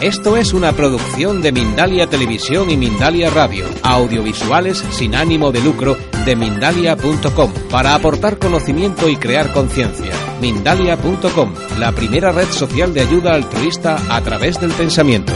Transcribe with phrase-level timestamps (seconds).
[0.00, 5.98] Esto es una producción de Mindalia Televisión y Mindalia Radio, audiovisuales sin ánimo de lucro
[6.24, 10.12] de mindalia.com, para aportar conocimiento y crear conciencia.
[10.40, 15.32] Mindalia.com, la primera red social de ayuda altruista a través del pensamiento.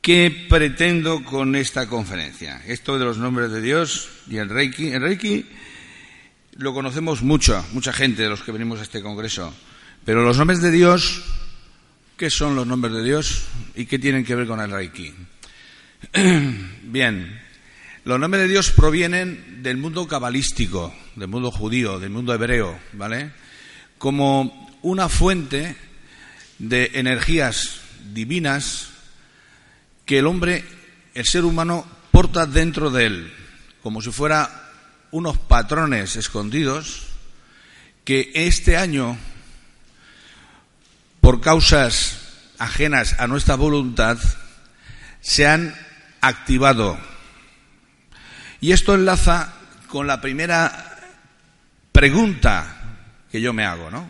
[0.00, 2.62] ¿Qué pretendo con esta conferencia?
[2.66, 4.88] Esto de los nombres de Dios y el Reiki.
[4.88, 5.44] El Reiki
[6.56, 9.52] lo conocemos mucho, mucha gente de los que venimos a este congreso.
[10.04, 11.22] Pero los nombres de Dios,
[12.18, 15.14] ¿qué son los nombres de Dios y qué tienen que ver con el Reiki?
[16.82, 17.40] Bien,
[18.04, 23.30] los nombres de Dios provienen del mundo cabalístico, del mundo judío, del mundo hebreo, ¿vale?
[23.96, 25.74] Como una fuente
[26.58, 27.80] de energías
[28.12, 28.90] divinas
[30.04, 30.66] que el hombre,
[31.14, 33.32] el ser humano, porta dentro de él,
[33.82, 34.70] como si fuera
[35.12, 37.06] unos patrones escondidos
[38.04, 39.16] que este año
[41.24, 42.18] por causas
[42.58, 44.18] ajenas a nuestra voluntad,
[45.22, 45.74] se han
[46.20, 46.98] activado.
[48.60, 49.54] Y esto enlaza
[49.88, 51.00] con la primera
[51.92, 52.98] pregunta
[53.32, 54.06] que yo me hago, ¿no?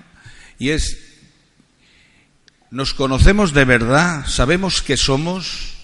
[0.58, 0.98] Y es,
[2.72, 4.26] ¿nos conocemos de verdad?
[4.26, 5.74] ¿Sabemos qué somos?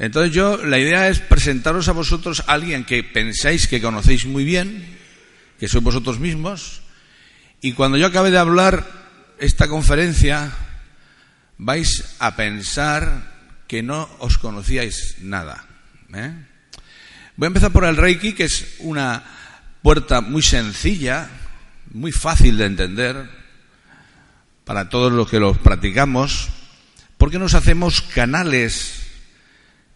[0.00, 4.42] Entonces yo, la idea es presentaros a vosotros a alguien que pensáis que conocéis muy
[4.42, 4.98] bien,
[5.60, 6.80] que sois vosotros mismos,
[7.60, 8.97] y cuando yo acabe de hablar,
[9.38, 10.52] esta conferencia
[11.58, 15.66] vais a pensar que no os conocíais nada.
[16.14, 16.32] ¿eh?
[17.36, 19.22] Voy a empezar por el Reiki, que es una
[19.82, 21.28] puerta muy sencilla,
[21.92, 23.30] muy fácil de entender
[24.64, 26.48] para todos los que lo practicamos,
[27.16, 29.06] porque nos hacemos canales,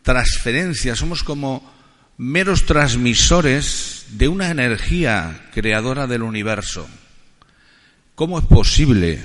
[0.03, 1.71] transferencias, somos como
[2.17, 6.89] meros transmisores de una energía creadora del universo.
[8.15, 9.21] ¿Cómo es posible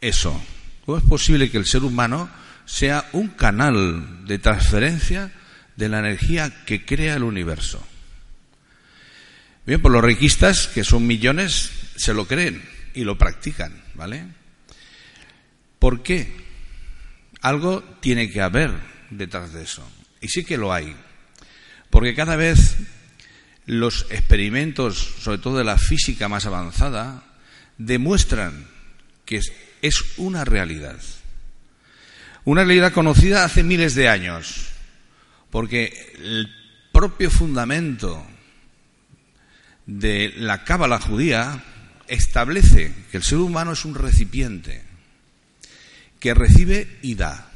[0.00, 0.40] eso?
[0.84, 2.30] ¿Cómo es posible que el ser humano
[2.64, 5.32] sea un canal de transferencia
[5.76, 7.86] de la energía que crea el universo?
[9.66, 12.62] Bien, pues los requistas, que son millones, se lo creen
[12.94, 14.24] y lo practican, ¿vale?
[15.78, 16.34] ¿Por qué?
[17.42, 18.72] Algo tiene que haber
[19.10, 19.88] detrás de eso.
[20.20, 20.96] Y sí que lo hay.
[21.90, 22.76] Porque cada vez
[23.66, 27.22] los experimentos, sobre todo de la física más avanzada,
[27.86, 28.66] demuestran
[29.24, 29.40] que
[29.80, 31.00] es, una realidad.
[32.44, 34.68] Una realidad conocida hace miles de años,
[35.50, 36.48] porque el
[36.92, 38.24] propio fundamento
[39.86, 41.64] de la cábala judía
[42.08, 44.82] establece que el ser humano es un recipiente
[46.20, 47.50] que recibe y da.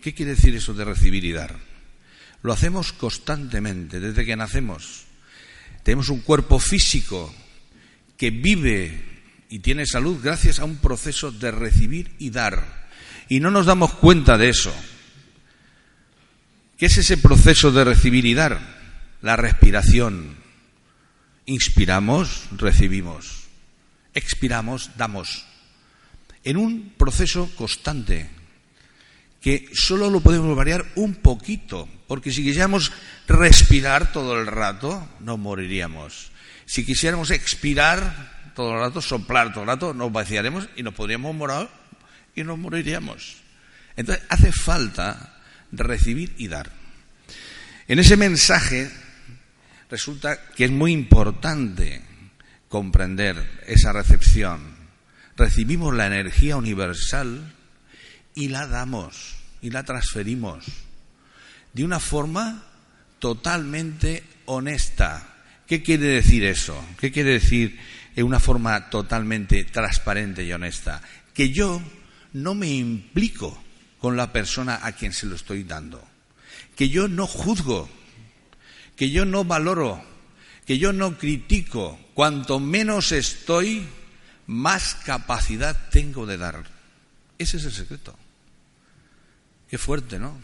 [0.00, 1.56] ¿Qué quiere decir eso de recibir y dar?
[2.42, 5.04] Lo hacemos constantemente, desde que nacemos.
[5.82, 7.34] Tenemos un cuerpo físico
[8.20, 9.00] que vive
[9.48, 12.90] y tiene salud gracias a un proceso de recibir y dar.
[13.30, 14.74] Y no nos damos cuenta de eso.
[16.76, 18.60] ¿Qué es ese proceso de recibir y dar?
[19.22, 20.36] La respiración.
[21.46, 23.44] Inspiramos, recibimos.
[24.12, 25.46] Expiramos, damos.
[26.44, 28.28] En un proceso constante
[29.40, 32.92] que solo lo podemos variar un poquito, porque si quisiéramos
[33.26, 36.30] respirar todo el rato, no moriríamos.
[36.70, 41.34] Si quisiéramos expirar todo el rato, soplar todo el rato, nos vaciaremos y nos podríamos
[41.34, 41.66] morir
[42.36, 43.38] y nos moriríamos.
[43.96, 45.40] Entonces hace falta
[45.72, 46.70] recibir y dar.
[47.88, 48.88] En ese mensaje
[49.90, 52.02] resulta que es muy importante
[52.68, 54.60] comprender esa recepción.
[55.36, 57.52] Recibimos la energía universal
[58.36, 60.66] y la damos y la transferimos
[61.72, 62.62] de una forma
[63.18, 65.39] totalmente honesta,
[65.70, 66.84] ¿Qué quiere decir eso?
[66.98, 67.78] ¿Qué quiere decir
[68.16, 71.00] en una forma totalmente transparente y honesta?
[71.32, 71.80] Que yo
[72.32, 73.62] no me implico
[74.00, 76.04] con la persona a quien se lo estoy dando,
[76.74, 77.88] que yo no juzgo,
[78.96, 80.04] que yo no valoro,
[80.66, 82.00] que yo no critico.
[82.14, 83.86] Cuanto menos estoy,
[84.48, 86.64] más capacidad tengo de dar.
[87.38, 88.18] Ese es el secreto.
[89.68, 90.36] Qué fuerte, ¿no?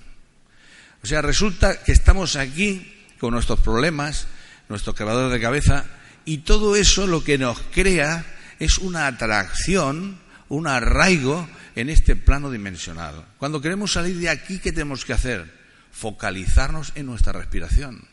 [1.02, 4.28] O sea, resulta que estamos aquí con nuestros problemas,
[4.68, 5.84] nuestro quebrador de cabeza,
[6.28, 8.26] Y todo eso lo que nos crea
[8.58, 10.18] es una atracción,
[10.48, 13.26] un arraigo en este plano dimensional.
[13.38, 15.48] Cuando queremos salir de aquí, ¿qué tenemos que hacer?
[15.92, 18.08] Focalizarnos en nuestra respiración.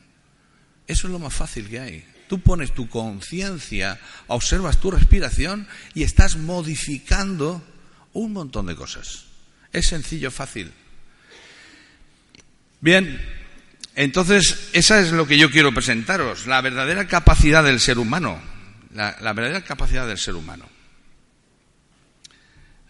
[0.86, 2.06] Eso es lo más fácil que hay.
[2.28, 7.64] Tú pones tu conciencia, observas tu respiración y estás modificando
[8.14, 9.26] un montón de cosas.
[9.72, 10.72] Es sencillo, fácil.
[12.80, 13.20] Bien,
[13.96, 18.42] entonces esa es lo que yo quiero presentaros, la verdadera capacidad del ser humano,
[18.94, 20.68] la, verdadera capacidad del ser humano.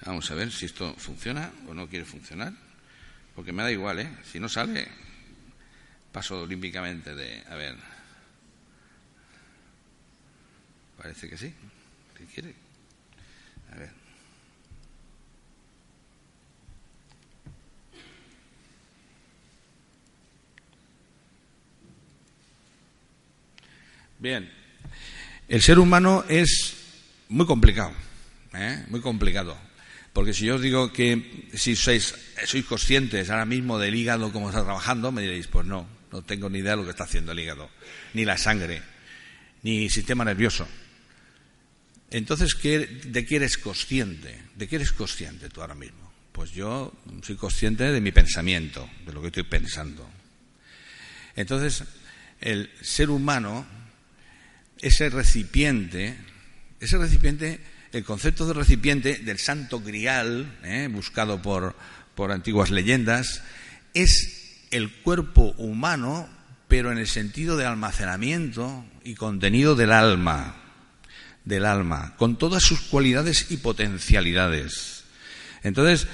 [0.05, 2.53] Vamos a ver si esto funciona o no quiere funcionar,
[3.35, 4.09] porque me da igual, ¿eh?
[4.29, 4.88] Si no sale,
[6.11, 7.44] paso olímpicamente de...
[7.50, 7.75] A ver.
[10.97, 11.53] Parece que sí.
[12.17, 12.53] ¿Qué quiere?
[13.71, 14.03] A ver.
[24.23, 24.49] Bien.
[25.49, 26.75] El ser humano es
[27.27, 27.91] muy complicado,
[28.53, 28.85] ¿eh?
[28.87, 29.57] muy complicado.
[30.13, 32.15] Porque si yo os digo que si sois,
[32.45, 36.49] sois conscientes ahora mismo del hígado como está trabajando, me diréis, pues no, no tengo
[36.49, 37.69] ni idea de lo que está haciendo el hígado,
[38.13, 38.81] ni la sangre,
[39.61, 40.69] ni el sistema nervioso.
[42.09, 44.39] Entonces, ¿de qué eres consciente?
[44.55, 46.13] ¿De qué eres consciente tú ahora mismo?
[46.31, 46.93] Pues yo
[47.23, 50.09] soy consciente de mi pensamiento, de lo que estoy pensando.
[51.35, 51.83] Entonces,
[52.39, 53.82] el ser humano,
[54.83, 56.15] ese recipiente,
[56.80, 57.59] ese recipiente
[57.94, 61.75] el concepto de recipiente del santo grial, eh, buscado por,
[62.15, 63.44] por antiguas leyendas,
[63.94, 66.27] es el cuerpo humano,
[66.68, 70.56] pero en el sentido de almacenamiento y contenido del alma,
[71.45, 75.03] del alma, con todas sus cualidades y potencialidades.
[75.62, 76.07] Entonces,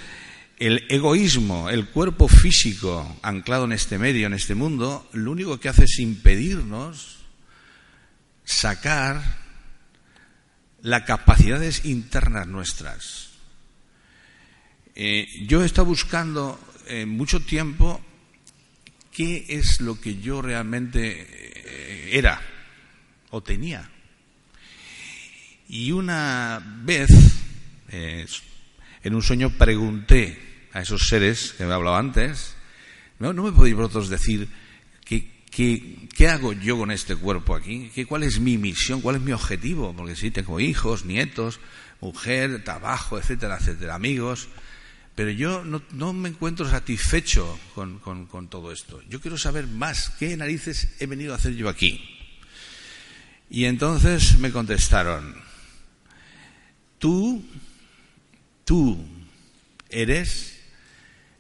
[0.57, 5.69] el egoísmo, el cuerpo físico anclado en este medio, en este mundo, lo único que
[5.69, 7.19] hace es impedirnos
[8.50, 9.22] sacar
[10.81, 13.30] las capacidades internas nuestras.
[14.96, 18.01] Eh, yo he estado buscando eh, mucho tiempo
[19.12, 22.42] qué es lo que yo realmente eh, era
[23.30, 23.88] o tenía.
[25.68, 27.12] Y una vez,
[27.92, 32.56] en un sueño, pregunté a esos seres que me hablado antes,
[33.19, 34.50] no, no me podéis vosotros decir
[35.51, 37.92] qué, ¿Qué, hago yo con este cuerpo aquí?
[37.94, 39.01] ¿Qué, ¿Cuál es mi misión?
[39.01, 39.94] ¿Cuál es mi objetivo?
[39.96, 41.60] Porque sí, tengo hijos, nietos,
[42.01, 44.50] mujer, trabajo, etcétera, etcétera, amigos.
[45.16, 49.01] Pero yo no, me encuentro satisfecho con, con, todo esto.
[49.10, 50.12] Yo quiero saber más.
[50.12, 52.01] ¿Qué narices he venido a hacer yo aquí?
[53.50, 55.36] Y entonces me contestaron,
[57.00, 57.44] tú,
[58.63, 59.06] tú
[59.90, 60.60] eres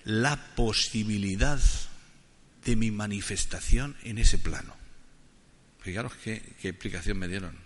[0.03, 1.61] la posibilidad
[2.69, 4.75] de mi manifestación en ese plano.
[5.81, 7.57] Fijaros qué, explicación me dieron.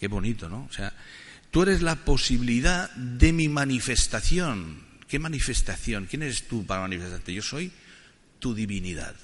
[0.00, 0.64] Qué bonito, ¿no?
[0.64, 0.94] O sea,
[1.50, 4.86] tú eres la posibilidad de mi manifestación.
[5.06, 6.06] ¿Qué manifestación?
[6.06, 7.34] ¿Quién eres tú para manifestarte?
[7.34, 7.70] Yo soy
[8.38, 9.14] tu divinidad.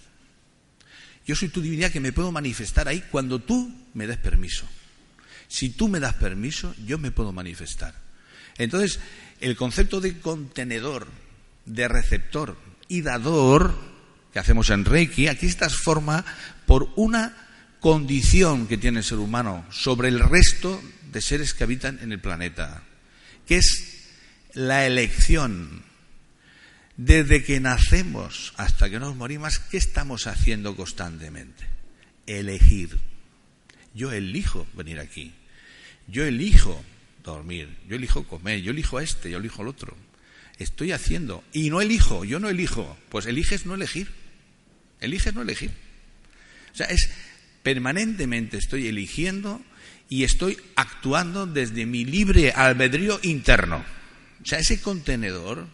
[1.27, 4.69] Yo soy tu divinidad que me puedo manifestar ahí cuando tú me des permiso.
[5.49, 7.95] Si tú me das permiso, yo me puedo manifestar.
[8.59, 9.01] Entonces,
[9.41, 11.09] el concepto de contenedor,
[11.65, 12.59] de receptor
[12.89, 13.98] y dador
[14.33, 16.25] que hacemos en Reiki, aquí se transforma
[16.67, 17.35] por una
[17.81, 20.81] condición que tiene el ser humano sobre el resto
[21.13, 22.83] de seres que habitan en el planeta,
[23.47, 24.11] que es
[24.53, 25.87] la elección.
[26.97, 31.65] Desde que nacemos hasta que nos morimos, ¿qué estamos haciendo constantemente?
[32.27, 32.99] Elegir.
[33.95, 35.33] Yo elijo venir aquí.
[36.09, 36.83] Yo elijo
[37.23, 37.69] dormir.
[37.89, 38.63] Yo elijo comer.
[38.63, 39.31] Yo elijo este.
[39.31, 39.97] Yo elijo el otro
[40.59, 44.09] estoy haciendo y no elijo, yo no elijo, pues eliges no elegir.
[45.01, 45.71] Eliges no elegir.
[46.73, 47.11] O sea, es
[47.63, 49.63] permanentemente estoy eligiendo
[50.09, 53.85] y estoy actuando desde mi libre albedrío interno.
[54.43, 55.69] O sea, ese contenedor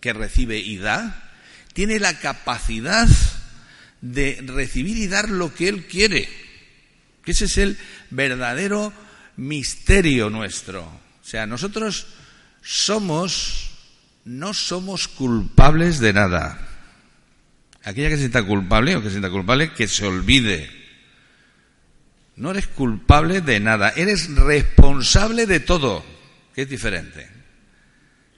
[0.00, 1.32] que recibe y da
[1.72, 3.08] tiene la capacidad
[4.00, 6.28] de recibir y dar lo que él quiere.
[7.24, 7.78] Que ese es el
[8.10, 8.92] verdadero
[9.36, 10.82] misterio nuestro.
[10.84, 12.06] O sea, nosotros
[12.62, 13.73] somos
[14.24, 16.58] no somos culpables de nada.
[17.82, 20.70] Aquella que se sienta culpable o que se sienta culpable, que se olvide.
[22.36, 26.04] No eres culpable de nada, eres responsable de todo,
[26.54, 27.28] que es diferente.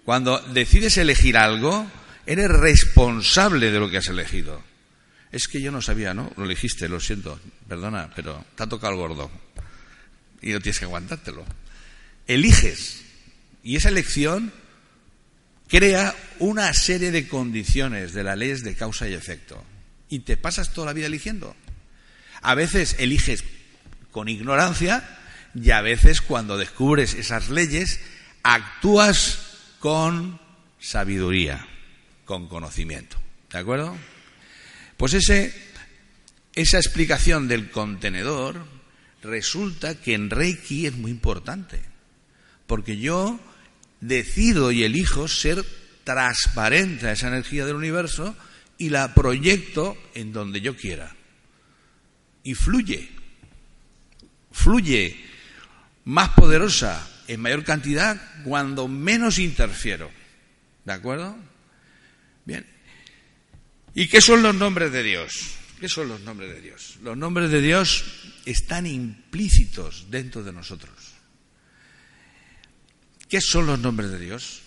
[0.05, 1.91] Cuando decides elegir algo,
[2.27, 4.63] eres responsable de lo que has elegido.
[5.33, 6.33] Es que yo no sabía, ¿no?
[6.37, 9.31] Lo elegiste, lo siento, perdona, pero te ha tocado el gordo.
[10.43, 11.45] Y no tienes que aguantártelo.
[12.27, 13.03] Eliges.
[13.63, 14.53] Y esa elección
[15.69, 19.63] crea una serie de condiciones de las leyes de causa y efecto.
[20.09, 21.57] Y te pasas toda la vida eligiendo.
[22.43, 23.45] A veces eliges
[24.11, 25.19] con ignorancia
[25.55, 28.01] y a veces cuando descubres esas leyes,
[28.43, 29.39] actúas
[29.81, 30.41] con
[30.79, 31.67] sabiduría,
[32.25, 33.17] con conocimiento.
[33.51, 33.97] ¿De acuerdo?
[34.97, 35.55] Pues ese,
[36.55, 38.65] esa explicación del contenedor
[39.23, 41.81] resulta que en Reiki es muy importante,
[42.67, 43.41] porque yo
[44.01, 45.65] decido y elijo ser
[46.05, 48.37] transparente a esa energía del universo
[48.79, 51.15] y la proyecto en donde yo quiera.
[52.43, 53.09] Y fluye,
[54.53, 55.17] fluye
[56.05, 60.11] más poderosa en mayor cantidad cuando menos interfiero.
[60.85, 61.37] ¿De acuerdo?
[62.45, 62.65] Bien.
[63.95, 65.33] ¿Y qué son los nombres de Dios?
[65.81, 66.99] ¿Qué son los nombres de Dios?
[67.03, 68.05] Los nombres de Dios
[68.45, 71.06] están implícitos dentro de nosotros.
[73.29, 74.63] ¿Qué son los nombres de Dios?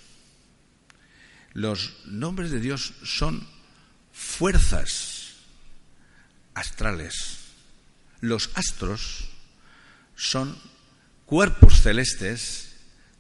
[1.54, 3.48] Los nombres de Dios son
[4.12, 5.36] fuerzas
[6.54, 7.40] astrales.
[8.22, 9.30] Los astros
[10.16, 10.58] son
[11.26, 12.76] cuerpos celestes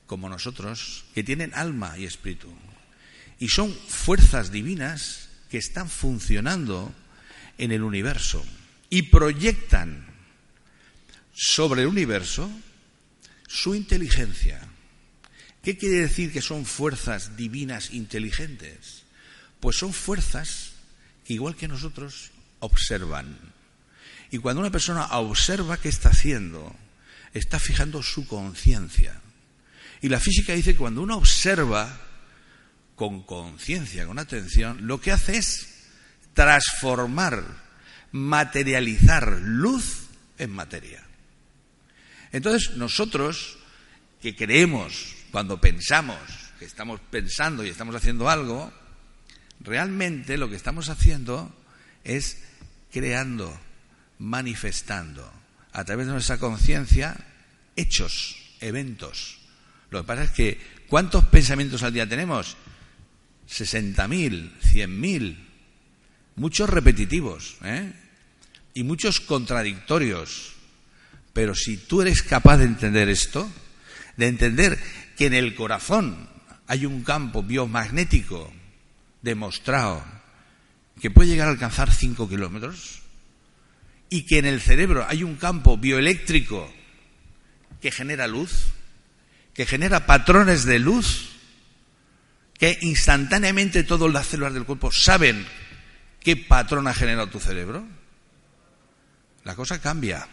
[0.05, 2.53] como nosotros que tienen alma y espíritu.
[3.39, 6.93] Y son fuerzas divinas que están funcionando
[7.57, 8.43] en el universo
[8.89, 10.05] y proyectan
[11.33, 12.51] sobre el universo
[13.47, 14.68] su inteligencia.
[15.69, 19.03] ¿Qué quiere decir que son fuerzas divinas inteligentes?
[19.59, 20.71] Pues son fuerzas
[21.23, 23.37] que, igual que nosotros, observan.
[24.31, 26.75] Y cuando una persona observa qué está haciendo,
[27.35, 29.21] está fijando su conciencia.
[30.01, 32.01] Y la física dice que cuando uno observa
[32.95, 35.67] con conciencia, con atención, lo que hace es
[36.33, 37.43] transformar,
[38.11, 40.07] materializar luz
[40.39, 41.03] en materia.
[42.31, 43.59] Entonces nosotros
[44.19, 46.17] que creemos cuando pensamos
[46.57, 48.71] que estamos pensando y estamos haciendo algo,
[49.59, 51.53] realmente lo que estamos haciendo
[52.03, 52.43] es
[52.91, 53.57] creando,
[54.17, 55.31] manifestando
[55.71, 57.15] a través de nuestra conciencia
[57.75, 59.39] hechos, eventos.
[59.91, 62.57] Lo que pasa es que ¿cuántos pensamientos al día tenemos?
[63.49, 65.37] 60.000, 100.000,
[66.35, 67.93] muchos repetitivos ¿eh?
[68.73, 70.53] y muchos contradictorios.
[71.33, 73.49] Pero si tú eres capaz de entender esto,
[74.17, 74.79] de entender
[75.19, 76.29] que en el corazón
[76.65, 78.53] hay un campo biomagnético
[79.21, 80.01] demostrado
[81.01, 83.01] que puede llegar a alcanzar 5 kilómetros
[84.09, 86.71] y que en el cerebro hay un campo bioeléctrico
[87.81, 88.67] que genera luz,
[89.53, 91.31] que genera patrones de luz,
[92.57, 95.45] que instantáneamente todas las células del cuerpo saben
[96.21, 97.85] qué patrón ha generado tu cerebro,
[99.43, 100.25] la cosa cambia.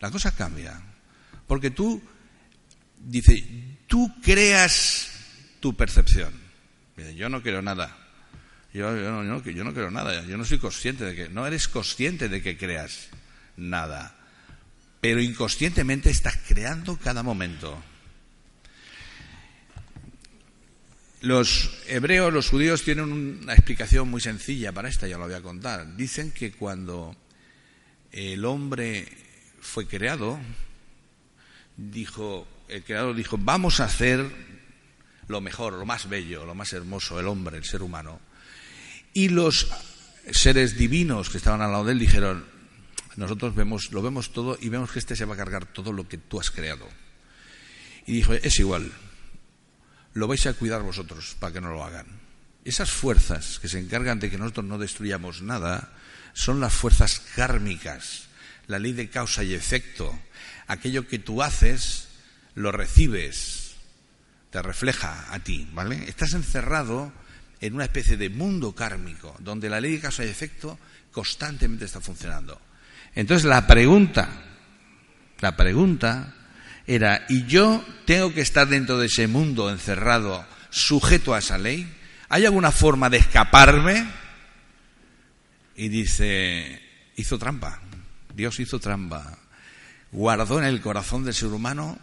[0.00, 0.82] La cosa cambia.
[1.46, 2.02] Porque tú
[2.98, 3.44] dice,
[3.86, 5.10] tú creas
[5.60, 6.32] tu percepción.
[7.14, 7.96] Yo no creo nada.
[8.72, 10.24] Yo, no, yo creo nada.
[10.26, 11.28] Yo no soy consciente de que.
[11.28, 13.08] No eres consciente de que creas
[13.56, 14.16] nada.
[15.00, 17.82] Pero inconscientemente estás creando cada momento.
[21.22, 25.42] Los hebreos, los judíos, tienen una explicación muy sencilla para esta, ya lo voy a
[25.42, 25.96] contar.
[25.96, 27.16] Dicen que cuando
[28.12, 29.08] el hombre
[29.60, 30.38] fue creado,
[31.76, 34.30] dijo, el creador dijo, vamos a hacer
[35.28, 38.20] lo mejor, lo más bello, lo más hermoso, el hombre, el ser humano.
[39.12, 39.68] Y los
[40.30, 42.44] seres divinos que estaban al lado de él dijeron,
[43.16, 46.08] nosotros vemos, lo vemos todo y vemos que este se va a cargar todo lo
[46.08, 46.86] que tú has creado.
[48.06, 48.92] Y dijo, es igual,
[50.12, 52.06] lo vais a cuidar vosotros para que no lo hagan.
[52.64, 55.92] Esas fuerzas que se encargan de que nosotros no destruyamos nada
[56.34, 58.26] son las fuerzas kármicas,
[58.66, 60.16] la ley de causa y efecto.
[60.66, 62.05] Aquello que tú haces
[62.56, 63.76] lo recibes,
[64.50, 66.08] te refleja a ti, ¿vale?
[66.08, 67.12] Estás encerrado
[67.60, 70.78] en una especie de mundo kármico, donde la ley de causa y efecto
[71.12, 72.60] constantemente está funcionando.
[73.14, 74.28] Entonces la pregunta,
[75.40, 76.34] la pregunta
[76.86, 81.86] era, ¿y yo tengo que estar dentro de ese mundo encerrado, sujeto a esa ley?
[82.30, 84.06] ¿Hay alguna forma de escaparme?
[85.76, 86.82] Y dice,
[87.16, 87.82] hizo trampa,
[88.34, 89.38] Dios hizo trampa,
[90.10, 91.98] guardó en el corazón del ser humano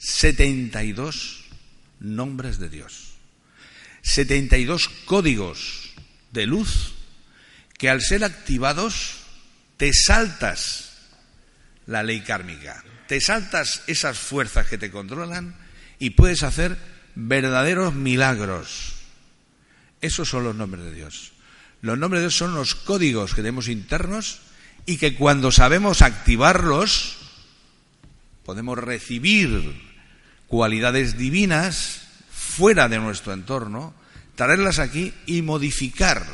[0.00, 1.44] 72
[2.00, 3.12] nombres de Dios,
[4.00, 5.92] 72 códigos
[6.32, 6.94] de luz
[7.76, 9.18] que al ser activados
[9.76, 10.92] te saltas
[11.84, 15.54] la ley kármica, te saltas esas fuerzas que te controlan
[15.98, 16.78] y puedes hacer
[17.14, 18.94] verdaderos milagros.
[20.00, 21.32] Esos son los nombres de Dios.
[21.82, 24.40] Los nombres de Dios son los códigos que tenemos internos
[24.86, 27.18] y que cuando sabemos activarlos
[28.46, 29.89] podemos recibir
[30.50, 33.94] cualidades divinas fuera de nuestro entorno,
[34.34, 36.26] traerlas aquí y modificar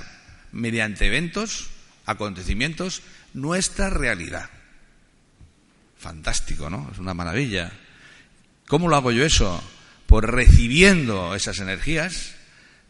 [0.53, 1.69] mediante eventos,
[2.07, 3.03] acontecimientos,
[3.35, 4.49] nuestra realidad.
[5.99, 6.89] Fantástico, ¿no?
[6.91, 7.71] Es una maravilla.
[8.67, 9.63] ¿Cómo lo hago yo eso?
[10.07, 12.37] Pues recibiendo esas energías,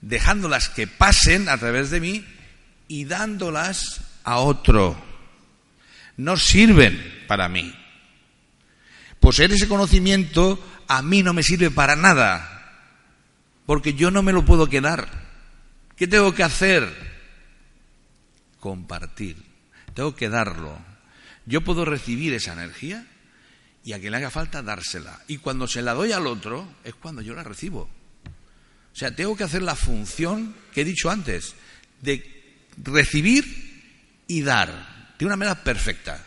[0.03, 2.25] dejándolas que pasen a través de mí
[2.87, 4.97] y dándolas a otro.
[6.19, 7.75] No sirven para mí.
[9.19, 12.57] Poseer ese conocimiento a mí no me sirve para nada,
[13.67, 15.09] porque yo no me lo puedo quedar.
[15.97, 16.89] ¿Qué tengo que hacer?
[18.61, 19.37] Compartir.
[19.95, 20.79] Tengo que darlo.
[21.47, 23.07] Yo puedo recibir esa energía
[23.85, 25.21] y a quien le haga falta dársela.
[25.29, 27.83] Y cuando se la doy al otro es cuando yo la recibo.
[27.83, 31.55] O sea, tengo que hacer la función que he dicho antes,
[32.03, 36.25] de recibir y dar, de una manera perfecta.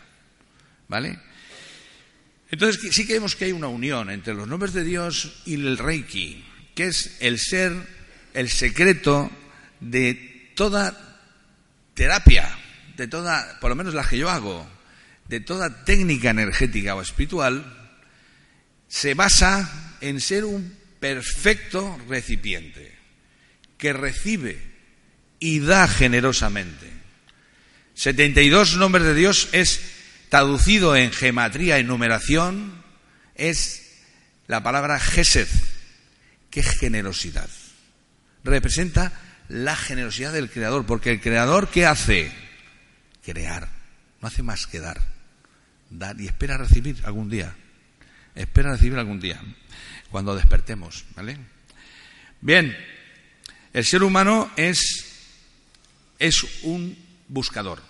[0.88, 1.20] ¿Vale?
[2.50, 6.44] Entonces sí creemos que hay una unión entre los nombres de Dios y el Reiki,
[6.74, 7.72] que es el ser,
[8.34, 9.30] el secreto
[9.78, 11.18] de toda
[11.94, 12.58] terapia,
[12.96, 14.68] de toda, por lo menos la que yo hago,
[15.28, 17.64] de toda técnica energética o espiritual,
[18.88, 22.98] se basa en ser un perfecto recipiente,
[23.78, 24.58] que recibe
[25.38, 26.90] y da generosamente.
[27.94, 29.80] 72 nombres de Dios es
[30.30, 32.82] traducido en gematría y numeración,
[33.34, 33.98] es
[34.46, 35.48] la palabra Gesed,
[36.50, 37.50] que es generosidad.
[38.44, 39.12] Representa
[39.48, 42.32] la generosidad del Creador, porque el Creador, ¿qué hace?
[43.24, 43.68] Crear,
[44.22, 45.00] no hace más que dar.
[45.90, 47.54] Dar y espera recibir algún día.
[48.36, 49.40] Espera recibir algún día,
[50.10, 51.36] cuando despertemos, ¿vale?
[52.40, 52.76] Bien,
[53.72, 55.04] el ser humano es,
[56.20, 56.96] es un
[57.26, 57.82] buscador,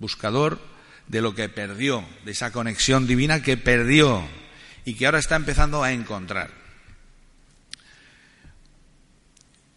[0.00, 0.73] buscador
[1.08, 4.26] de lo que perdió, de esa conexión divina que perdió
[4.84, 6.50] y que ahora está empezando a encontrar.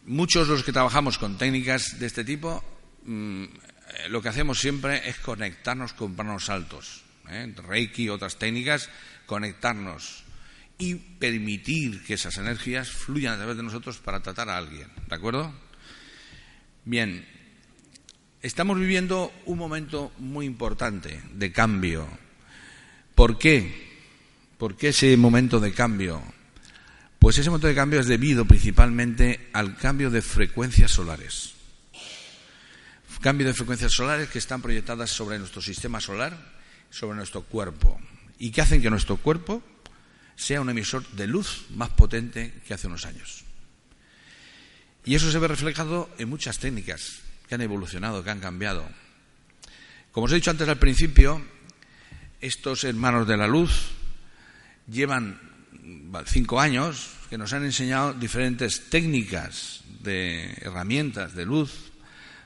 [0.05, 2.63] Muchos de los que trabajamos con técnicas de este tipo,
[3.03, 3.45] mm,
[4.09, 7.03] lo que hacemos siempre es conectarnos con planos altos.
[7.29, 7.53] ¿eh?
[7.67, 8.89] Reiki, otras técnicas,
[9.25, 10.23] conectarnos
[10.77, 14.89] y permitir que esas energías fluyan a través de nosotros para tratar a alguien.
[15.07, 15.53] ¿De acuerdo?
[16.85, 17.27] Bien,
[18.47, 22.07] estamos viviendo un momento muy importante de cambio.
[23.13, 23.85] ¿Por qué?
[24.57, 26.23] ¿Por qué ese momento de cambio?
[27.19, 31.55] Pues ese momento de cambio es debido principalmente al cambio de frecuencias solares.
[33.19, 36.37] Cambio de frecuencias solares que están proyectadas sobre nuestro sistema solar,
[36.89, 37.99] sobre nuestro cuerpo,
[38.39, 39.61] y que hacen que nuestro cuerpo
[40.37, 43.43] sea un emisor de luz más potente que hace unos años.
[45.03, 48.87] Y eso se ve reflejado en muchas técnicas que han evolucionado, que han cambiado.
[50.11, 51.41] Como os he dicho antes al principio,
[52.41, 53.91] estos hermanos de la luz
[54.87, 55.39] llevan
[56.25, 61.91] cinco años que nos han enseñado diferentes técnicas de herramientas de luz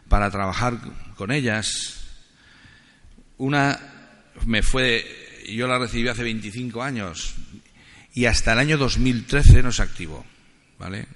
[0.10, 0.80] para trabajar
[1.16, 2.02] con ellas.
[3.38, 3.80] Una
[4.46, 7.36] me fue, yo la recibí hace 25 años
[8.14, 10.26] y hasta el año 2013 no se activó,
[10.78, 11.08] ¿vale?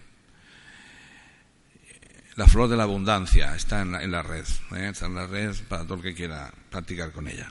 [2.36, 4.45] La flor de la abundancia está en la, red,
[4.76, 4.89] ¿eh?
[4.89, 7.50] está en la red para todo el que quiera practicar con ella.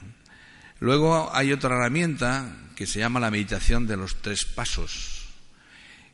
[0.78, 5.24] Luego hay otra herramienta que se llama la meditación de los tres pasos,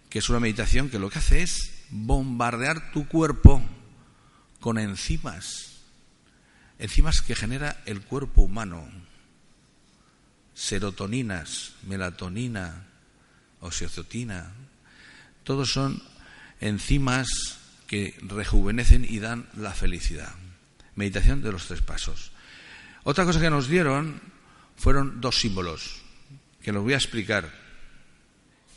[0.09, 3.61] que es una meditación que lo que hace es bombardear tu cuerpo
[4.61, 5.81] con enzimas,
[6.79, 8.89] enzimas que genera el cuerpo humano,
[10.55, 12.87] serotoninas, melatonina,
[13.61, 14.53] oxiocetina,
[15.43, 16.01] todos son
[16.61, 17.60] enzimas
[17.91, 20.33] que rejuvenecen y dan la felicidad.
[20.95, 22.31] Meditación de los tres pasos.
[23.03, 24.21] Otra cosa que nos dieron
[24.77, 26.01] fueron dos símbolos,
[26.63, 27.51] que los voy a explicar,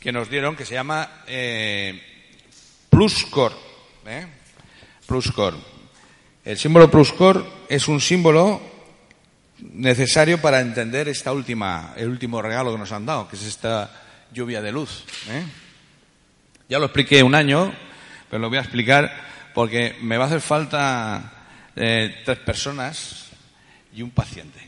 [0.00, 2.02] que nos dieron, que se llama eh,
[2.90, 3.52] pluscor.
[4.04, 4.26] ¿eh?
[5.06, 5.54] Pluscor.
[6.44, 8.60] El símbolo pluscor es un símbolo
[9.60, 14.26] necesario para entender esta última, el último regalo que nos han dado, que es esta
[14.32, 15.04] lluvia de luz.
[15.28, 15.44] ¿eh?
[16.68, 17.72] Ya lo expliqué un año,
[18.38, 19.12] lo voy a explicar
[19.54, 21.32] porque me va a hacer falta
[21.76, 23.26] eh, tres personas
[23.94, 24.60] y un paciente.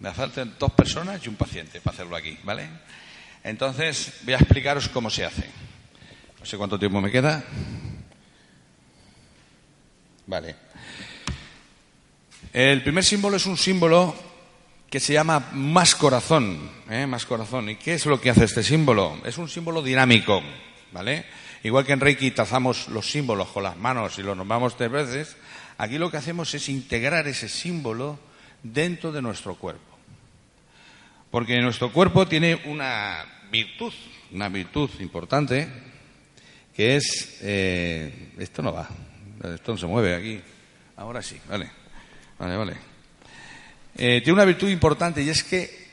[0.00, 2.68] Me faltan dos personas y un paciente para hacerlo aquí, ¿vale?
[3.42, 5.48] Entonces voy a explicaros cómo se hace.
[6.38, 7.42] No sé cuánto tiempo me queda.
[10.26, 10.56] Vale.
[12.52, 14.14] El primer símbolo es un símbolo
[14.90, 17.06] que se llama más corazón, ¿eh?
[17.06, 17.68] más corazón.
[17.68, 19.20] ¿Y qué es lo que hace este símbolo?
[19.24, 20.42] Es un símbolo dinámico,
[20.92, 21.26] ¿vale?
[21.66, 25.36] Igual que en Reiki trazamos los símbolos con las manos y los nombramos tres veces,
[25.78, 28.18] aquí lo que hacemos es integrar ese símbolo
[28.62, 29.98] dentro de nuestro cuerpo.
[31.30, 33.92] Porque nuestro cuerpo tiene una virtud,
[34.30, 35.68] una virtud importante,
[36.74, 37.38] que es...
[37.42, 38.88] Eh, esto no va,
[39.54, 40.40] esto no se mueve aquí.
[40.96, 41.70] Ahora sí, vale,
[42.38, 42.76] vale, vale.
[43.96, 45.86] Eh, tiene una virtud importante y es que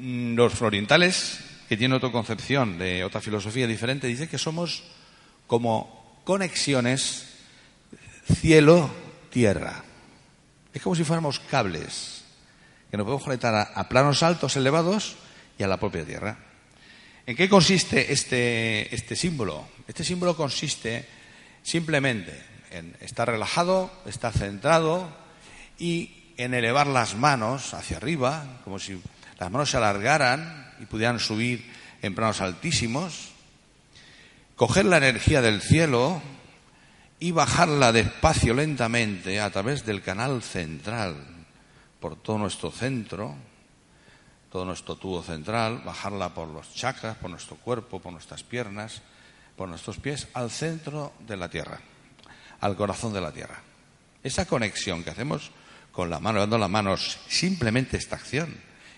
[0.00, 4.84] Mm, los orientales, que tienen otra concepción de otra filosofía diferente, dicen que somos
[5.48, 7.26] como conexiones
[8.32, 9.82] cielo-tierra.
[10.72, 12.22] Es como si fuéramos cables
[12.90, 15.16] que nos podemos conectar a, planos altos, elevados
[15.58, 16.38] y a la propia tierra.
[17.26, 19.66] ¿En qué consiste este, este símbolo?
[19.86, 21.06] Este símbolo consiste
[21.62, 25.10] simplemente en estar relajado, estar centrado
[25.78, 29.00] y en elevar las manos hacia arriba, como si
[29.38, 33.32] las manos se alargaran y pudieran subir en planos altísimos,
[34.58, 36.20] coger la energía del cielo
[37.20, 41.14] y bajarla despacio, lentamente, a través del canal central,
[42.00, 43.36] por todo nuestro centro,
[44.50, 49.00] todo nuestro tubo central, bajarla por los chakras, por nuestro cuerpo, por nuestras piernas,
[49.56, 51.78] por nuestros pies, al centro de la Tierra,
[52.60, 53.62] al corazón de la Tierra.
[54.24, 55.52] Esa conexión que hacemos
[55.92, 58.56] con la mano, dando las manos, simplemente esta acción,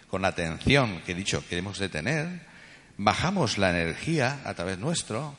[0.08, 2.46] con la atención que he dicho que debemos de tener,
[2.96, 5.36] bajamos la energía a través nuestro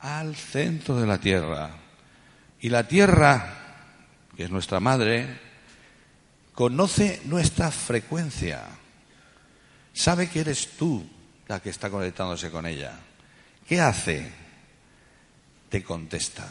[0.00, 1.70] al centro de la Tierra.
[2.60, 3.54] Y la Tierra,
[4.36, 5.38] que es nuestra madre,
[6.52, 8.62] conoce nuestra frecuencia.
[9.92, 11.06] Sabe que eres tú
[11.48, 12.92] la que está conectándose con ella.
[13.68, 14.30] ¿Qué hace?
[15.68, 16.48] Te contesta.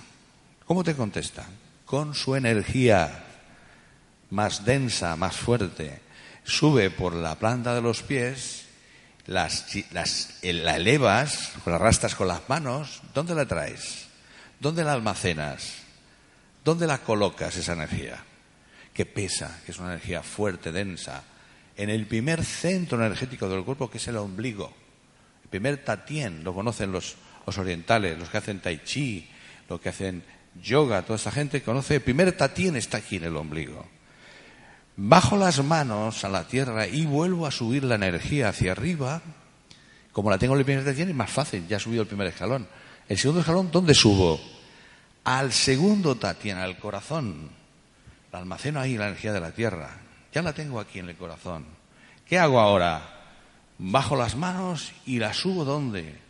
[0.65, 1.45] ¿Cómo te contesta?
[1.85, 3.23] Con su energía
[4.31, 6.01] más densa, más fuerte.
[6.43, 8.64] Sube por la planta de los pies
[9.27, 14.07] las, las, la elevas, la arrastras con las manos, ¿dónde la traes?
[14.59, 15.73] ¿Dónde la almacenas?
[16.63, 18.23] ¿Dónde la colocas esa energía?
[18.93, 21.23] Que pesa, que es una energía fuerte, densa.
[21.75, 24.73] En el primer centro energético del cuerpo, que es el ombligo.
[25.43, 29.29] El primer tatien, lo conocen los, los orientales, los que hacen tai chi,
[29.69, 30.23] los que hacen
[30.61, 31.95] yoga, toda esa gente conoce.
[31.95, 33.94] El primer tatien está aquí en el ombligo.
[34.97, 39.21] Bajo las manos a la tierra y vuelvo a subir la energía hacia arriba.
[40.13, 42.27] Como la tengo en el primer tatien es más fácil, ya he subido el primer
[42.27, 42.65] escalón.
[43.09, 44.39] El segundo escalón, ¿dónde subo?
[45.25, 47.49] Al segundo tatien, al corazón.
[48.31, 49.89] La almaceno ahí la energía de la tierra.
[50.33, 51.65] Ya la tengo aquí en el corazón.
[52.25, 53.01] ¿Qué hago ahora?
[53.77, 56.21] Bajo las manos y la subo ¿dónde?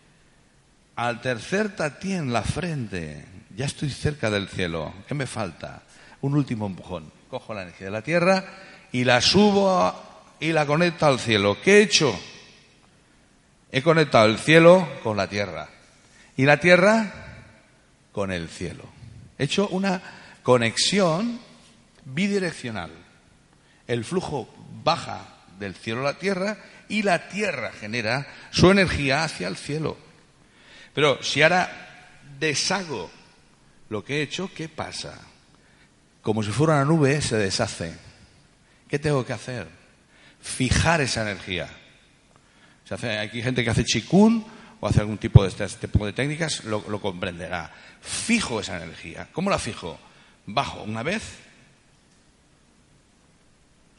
[0.96, 3.26] Al tercer tatien, la frente.
[3.56, 4.92] Ya estoy cerca del cielo.
[5.08, 5.84] ¿Qué me falta?
[6.22, 8.46] Un último empujón cojo la energía de la tierra
[8.94, 9.94] y la subo
[10.40, 11.58] y la conecto al cielo.
[11.62, 12.18] ¿Qué he hecho?
[13.74, 15.68] He conectado el cielo con la tierra
[16.38, 17.12] y la tierra
[18.14, 18.86] con el cielo.
[19.38, 20.02] He hecho una
[20.44, 21.42] conexión
[22.06, 22.92] bidireccional.
[23.86, 24.48] El flujo
[24.86, 25.20] baja
[25.60, 26.56] del cielo a la tierra
[26.88, 29.98] y la tierra genera su energía hacia el cielo.
[30.94, 33.12] Pero si ahora deshago
[33.90, 35.35] lo que he hecho, ¿qué pasa?
[36.26, 37.94] Como si fuera una nube, se deshace.
[38.88, 39.68] ¿Qué tengo que hacer?
[40.42, 41.70] Fijar esa energía.
[42.84, 44.44] Se hace, hay gente que hace chikun
[44.80, 47.72] o hace algún tipo de este tipo de técnicas, lo, lo comprenderá.
[48.02, 49.30] Fijo esa energía.
[49.34, 50.00] ¿Cómo la fijo?
[50.48, 51.22] Bajo una vez,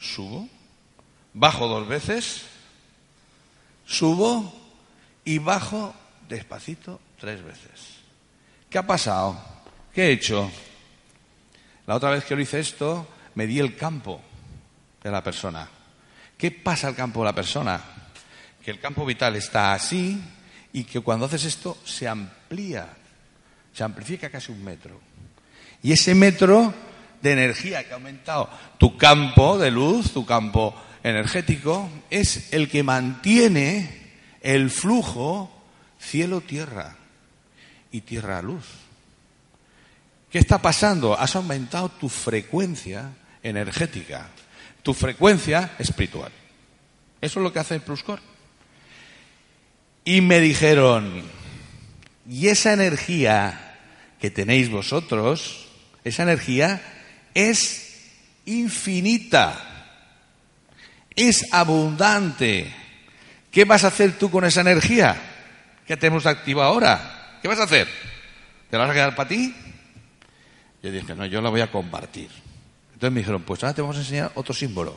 [0.00, 0.48] subo,
[1.32, 2.42] bajo dos veces,
[3.86, 4.52] subo
[5.24, 5.94] y bajo
[6.28, 8.00] despacito tres veces.
[8.68, 9.40] ¿Qué ha pasado?
[9.94, 10.50] ¿Qué he hecho?
[11.86, 14.20] La otra vez que lo hice esto, me di el campo
[15.02, 15.68] de la persona.
[16.36, 17.80] ¿Qué pasa al campo de la persona?
[18.62, 20.20] Que el campo vital está así
[20.72, 22.88] y que cuando haces esto se amplía,
[23.72, 25.00] se amplifica casi un metro.
[25.82, 26.74] Y ese metro
[27.22, 32.82] de energía que ha aumentado tu campo de luz, tu campo energético, es el que
[32.82, 35.52] mantiene el flujo
[36.00, 36.96] cielo-tierra
[37.92, 38.85] y tierra-luz.
[40.36, 41.18] ¿Qué está pasando?
[41.18, 43.08] Has aumentado tu frecuencia
[43.42, 44.28] energética,
[44.82, 46.30] tu frecuencia espiritual.
[47.22, 48.20] Eso es lo que hace el Pluscore.
[50.04, 51.22] Y me dijeron,
[52.28, 53.78] y esa energía
[54.20, 55.68] que tenéis vosotros,
[56.04, 56.82] esa energía
[57.32, 58.10] es
[58.44, 59.96] infinita,
[61.14, 62.74] es abundante.
[63.50, 65.16] ¿Qué vas a hacer tú con esa energía
[65.86, 67.38] que tenemos activa ahora?
[67.40, 67.88] ¿Qué vas a hacer?
[68.68, 69.54] ¿Te la vas a quedar para ti?
[70.86, 72.30] Yo dije, no, yo la voy a compartir.
[72.92, 74.96] Entonces me dijeron, pues ahora te vamos a enseñar otro símbolo.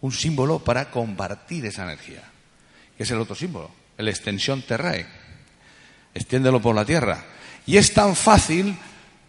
[0.00, 2.22] Un símbolo para compartir esa energía.
[2.96, 5.06] Que es el otro símbolo, el extensión terrae.
[6.12, 7.24] Extiéndelo por la tierra.
[7.66, 8.76] Y es tan fácil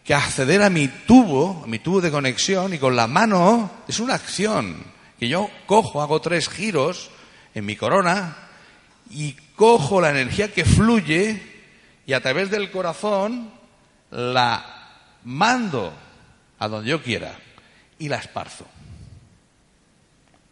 [0.04, 4.00] que acceder a mi tubo, a mi tubo de conexión, y con la mano, es
[4.00, 4.84] una acción.
[5.20, 7.12] Que yo cojo, hago tres giros
[7.54, 8.36] en mi corona
[9.12, 11.42] y cojo la energía que fluye
[12.08, 13.52] y a través del corazón
[14.10, 14.77] la
[15.28, 15.92] mando
[16.58, 17.38] a donde yo quiera
[18.00, 18.66] y la esparzo.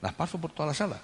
[0.02, 1.00] La esparzo por toda la sala.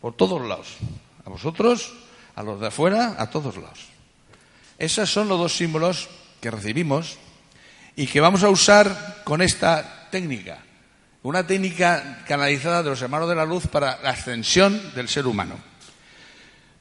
[0.00, 0.76] por todos lados.
[1.24, 1.94] A vosotros,
[2.34, 3.86] a los de afuera, a todos lados.
[4.78, 6.08] Esos son los dos símbolos
[6.40, 7.18] que recibimos
[7.94, 10.58] y que vamos a usar con esta técnica.
[11.22, 15.54] Una técnica canalizada de los hermanos de la luz para la ascensión del ser humano.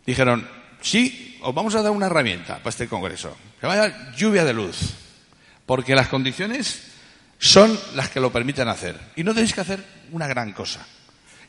[0.04, 0.50] Dijeron,
[0.82, 3.38] sí, os vamos a dar una herramienta para este congreso.
[3.60, 5.01] Que vaya lluvia de luz.
[5.72, 6.82] Porque las condiciones
[7.40, 9.00] son las que lo permiten hacer.
[9.16, 9.82] Y no tenéis que hacer
[10.12, 10.86] una gran cosa.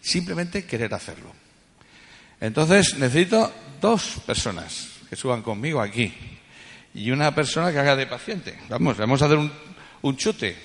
[0.00, 1.32] Simplemente querer hacerlo.
[2.40, 6.14] Entonces necesito dos personas que suban conmigo aquí
[6.94, 8.56] y una persona que haga de paciente.
[8.68, 9.38] Vamos, vamos a hacer
[10.02, 10.56] un, chute.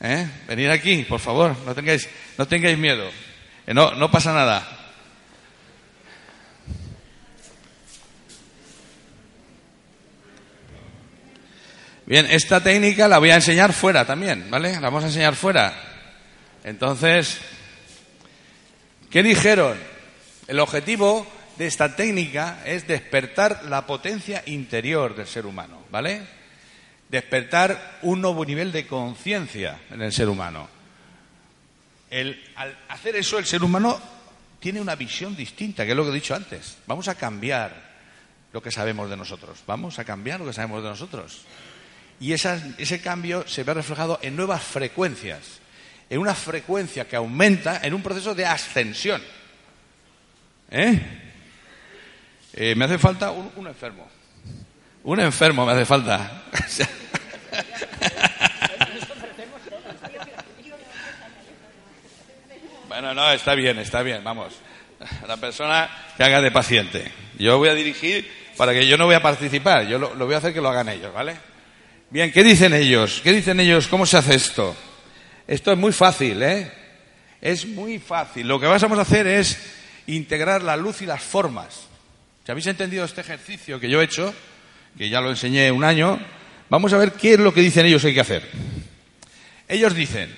[0.00, 0.26] ¿Eh?
[0.48, 3.10] Venid aquí, por favor, no tengáis, no tengáis miedo.
[3.66, 4.79] no, no pasa nada.
[12.10, 14.72] Bien, esta técnica la voy a enseñar fuera también, ¿vale?
[14.72, 15.72] La vamos a enseñar fuera.
[16.64, 17.38] Entonces,
[19.08, 19.78] ¿qué dijeron?
[20.48, 21.24] El objetivo
[21.56, 26.22] de esta técnica es despertar la potencia interior del ser humano, ¿vale?
[27.08, 30.68] Despertar un nuevo nivel de conciencia en el ser humano.
[32.10, 34.00] al hacer eso, el ser humano
[34.58, 36.76] tiene una visión distinta, que es lo que he dicho antes.
[36.88, 37.72] Vamos a cambiar
[38.52, 39.60] lo que sabemos de nosotros.
[39.64, 41.44] Vamos a cambiar lo que sabemos de nosotros.
[42.20, 45.40] Y ese cambio se ve reflejado en nuevas frecuencias,
[46.10, 49.22] en una frecuencia que aumenta en un proceso de ascensión.
[50.70, 51.00] ¿Eh?
[52.52, 54.06] Eh, me hace falta un, enfermo.
[55.04, 56.42] Un enfermo me hace falta.
[62.88, 64.52] bueno, no, está bien, está bien, vamos.
[65.26, 67.10] La persona que haga de paciente.
[67.38, 70.34] Yo voy a dirigir para que yo no voy a participar, yo lo, lo voy
[70.34, 71.49] a hacer que lo hagan ellos, ¿vale?
[72.12, 73.20] Bien, ¿qué dicen ellos?
[73.22, 73.86] ¿Qué dicen ellos?
[73.86, 74.74] ¿Cómo se hace esto?
[75.46, 76.68] Esto es muy fácil, ¿eh?
[77.40, 78.48] Es muy fácil.
[78.48, 79.56] Lo que vamos a hacer es
[80.08, 81.86] integrar la luz y las formas.
[82.44, 84.34] Si habéis entendido este ejercicio que yo he hecho,
[84.98, 86.18] que ya lo enseñé un año,
[86.68, 88.50] vamos a ver qué es lo que dicen ellos que hay que hacer.
[89.68, 90.34] Ellos dicen,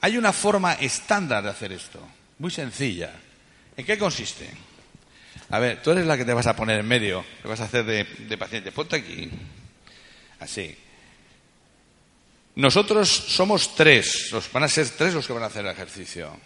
[0.00, 2.00] hay una forma estándar de hacer esto,
[2.38, 3.12] muy sencilla.
[3.76, 4.48] ¿En qué consiste?
[5.50, 7.64] A ver, tú eres la que te vas a poner en medio, que vas a
[7.64, 8.72] hacer de, de paciente.
[8.72, 9.30] Ponte aquí,
[10.40, 10.76] así.
[12.54, 16.36] Nosotros somos tres, los, van a ser tres los que van a hacer el ejercicio.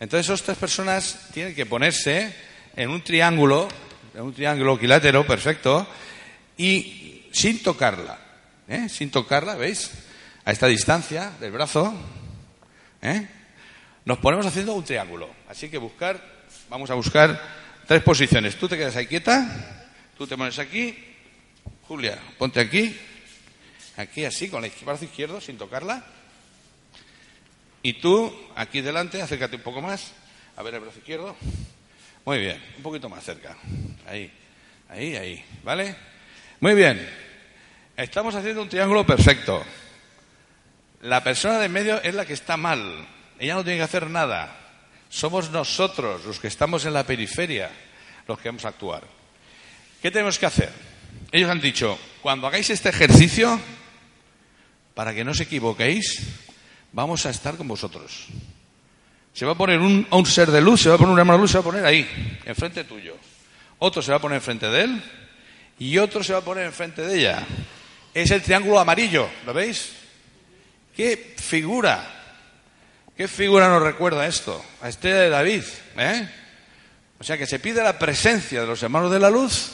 [0.00, 2.34] Entonces, esas tres personas tienen que ponerse
[2.74, 3.68] en un triángulo
[4.20, 5.86] un triángulo equilátero perfecto,
[6.56, 8.18] y sin tocarla,
[8.68, 8.88] ¿eh?
[8.88, 9.90] sin tocarla, ¿veis?
[10.44, 11.94] A esta distancia del brazo,
[13.00, 13.26] ¿eh?
[14.04, 15.30] nos ponemos haciendo un triángulo.
[15.48, 16.20] Así que buscar,
[16.68, 17.40] vamos a buscar
[17.86, 18.56] tres posiciones.
[18.56, 20.96] Tú te quedas ahí quieta, tú te pones aquí,
[21.88, 22.94] Julia, ponte aquí,
[23.96, 26.04] aquí así, con el brazo izquierdo, sin tocarla.
[27.82, 30.12] Y tú, aquí delante, acércate un poco más,
[30.56, 31.36] a ver el brazo izquierdo.
[32.24, 33.56] Muy bien, un poquito más cerca.
[34.06, 34.30] Ahí,
[34.88, 35.44] ahí, ahí.
[35.64, 35.96] ¿Vale?
[36.60, 37.08] Muy bien.
[37.96, 39.64] Estamos haciendo un triángulo perfecto.
[41.02, 43.06] La persona de medio es la que está mal.
[43.38, 44.56] Ella no tiene que hacer nada.
[45.08, 47.70] Somos nosotros los que estamos en la periferia
[48.26, 49.02] los que vamos a actuar.
[50.00, 50.70] ¿Qué tenemos que hacer?
[51.30, 53.60] Ellos han dicho, cuando hagáis este ejercicio,
[54.94, 56.20] para que no os equivoquéis,
[56.92, 58.28] vamos a estar con vosotros.
[59.32, 61.38] Se va a poner un, un ser de luz, se va a poner una hermano
[61.38, 63.16] de luz, se va a poner ahí, enfrente tuyo.
[63.78, 65.02] Otro se va a poner enfrente de él
[65.78, 67.46] y otro se va a poner enfrente de ella.
[68.14, 69.92] Es el triángulo amarillo, ¿lo veis?
[70.94, 72.22] ¿Qué figura?
[73.16, 74.62] ¿Qué figura nos recuerda esto?
[74.82, 75.62] A Estrella de David,
[75.96, 76.28] ¿eh?
[77.18, 79.70] O sea que se pide la presencia de los hermanos de la luz,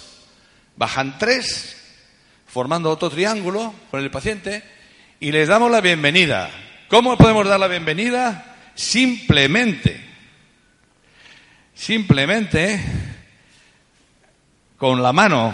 [0.76, 1.76] bajan tres,
[2.46, 4.62] formando otro triángulo con el paciente,
[5.20, 6.50] y les damos la bienvenida.
[6.88, 8.48] ¿Cómo podemos dar la bienvenida?
[8.78, 10.00] simplemente,
[11.74, 12.81] simplemente
[14.76, 15.52] con la mano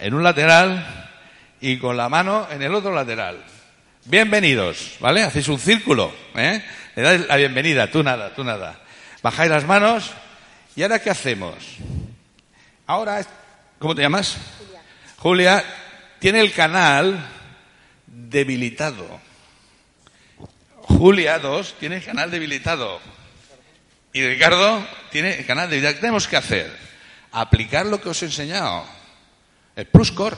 [0.00, 1.12] en un lateral
[1.60, 3.44] y con la mano en el otro lateral.
[4.06, 5.22] Bienvenidos, ¿vale?
[5.22, 6.64] Hacéis un círculo, ¿eh?
[6.96, 8.80] Le dais la bienvenida, tú nada, tú nada.
[9.22, 10.10] Bajáis las manos
[10.74, 11.54] y ahora ¿qué hacemos?
[12.88, 13.24] Ahora,
[13.78, 14.36] ¿cómo te llamas?
[14.58, 14.80] Julia.
[15.16, 15.64] Julia
[16.18, 17.24] tiene el canal
[18.06, 19.20] debilitado.
[20.82, 23.00] Julia 2 tiene el canal debilitado.
[24.12, 25.94] Y Ricardo tiene el canal debilitado.
[25.94, 26.76] ¿Qué tenemos que hacer?
[27.32, 28.84] Aplicar lo que os he enseñado.
[29.74, 30.36] El pluscore.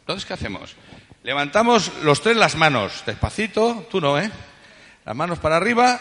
[0.00, 0.74] Entonces, ¿qué hacemos?
[1.22, 4.30] Levantamos los tres las manos, despacito, tú no, ¿eh?
[5.06, 5.98] Las manos para arriba.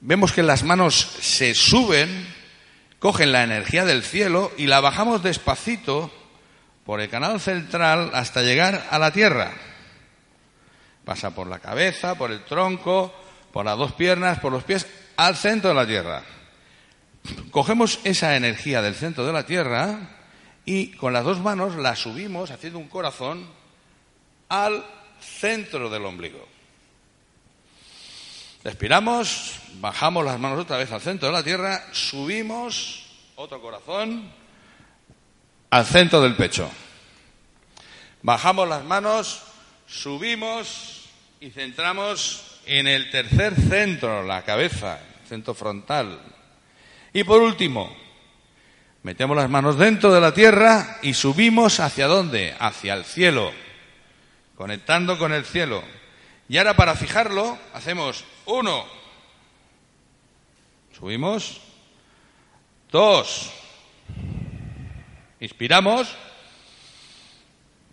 [0.00, 2.26] Vemos que las manos se suben,
[2.98, 6.12] cogen la energía del cielo y la bajamos despacito
[6.88, 9.52] por el canal central hasta llegar a la tierra.
[11.04, 13.12] Pasa por la cabeza, por el tronco,
[13.52, 14.86] por las dos piernas, por los pies,
[15.18, 16.22] al centro de la tierra.
[17.50, 19.98] cogemos esa energía del centro de la Tierra
[20.64, 23.46] y con las dos manos la subimos haciendo un corazón
[24.48, 24.82] al
[25.20, 26.48] centro del ombligo.
[28.64, 33.04] Respiramos, bajamos las manos otra vez al centro de la Tierra, subimos
[33.36, 34.37] otro corazón
[35.70, 36.70] al centro del pecho.
[38.22, 39.42] Bajamos las manos,
[39.86, 41.08] subimos
[41.40, 46.20] y centramos en el tercer centro, la cabeza, centro frontal.
[47.12, 47.94] Y por último,
[49.02, 52.54] metemos las manos dentro de la tierra y subimos hacia dónde?
[52.58, 53.52] Hacia el cielo,
[54.56, 55.82] conectando con el cielo.
[56.48, 58.86] Y ahora para fijarlo, hacemos uno,
[60.98, 61.60] subimos,
[62.90, 63.52] dos,
[65.40, 66.14] inspiramos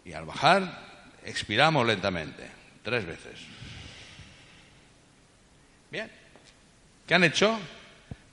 [0.03, 0.85] y al bajar
[1.23, 2.49] expiramos lentamente,
[2.83, 3.39] tres veces.
[5.91, 6.09] Bien,
[7.07, 7.59] ¿qué han hecho?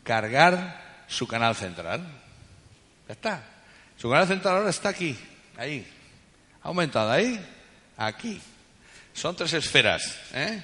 [0.05, 2.07] Cargar su canal central.
[3.09, 3.45] Ya está.
[3.97, 5.17] Su canal central ahora está aquí,
[5.57, 5.87] ahí.
[6.63, 7.41] Ha aumentado ahí,
[7.97, 8.41] aquí.
[9.13, 10.63] Son tres esferas, ¿eh?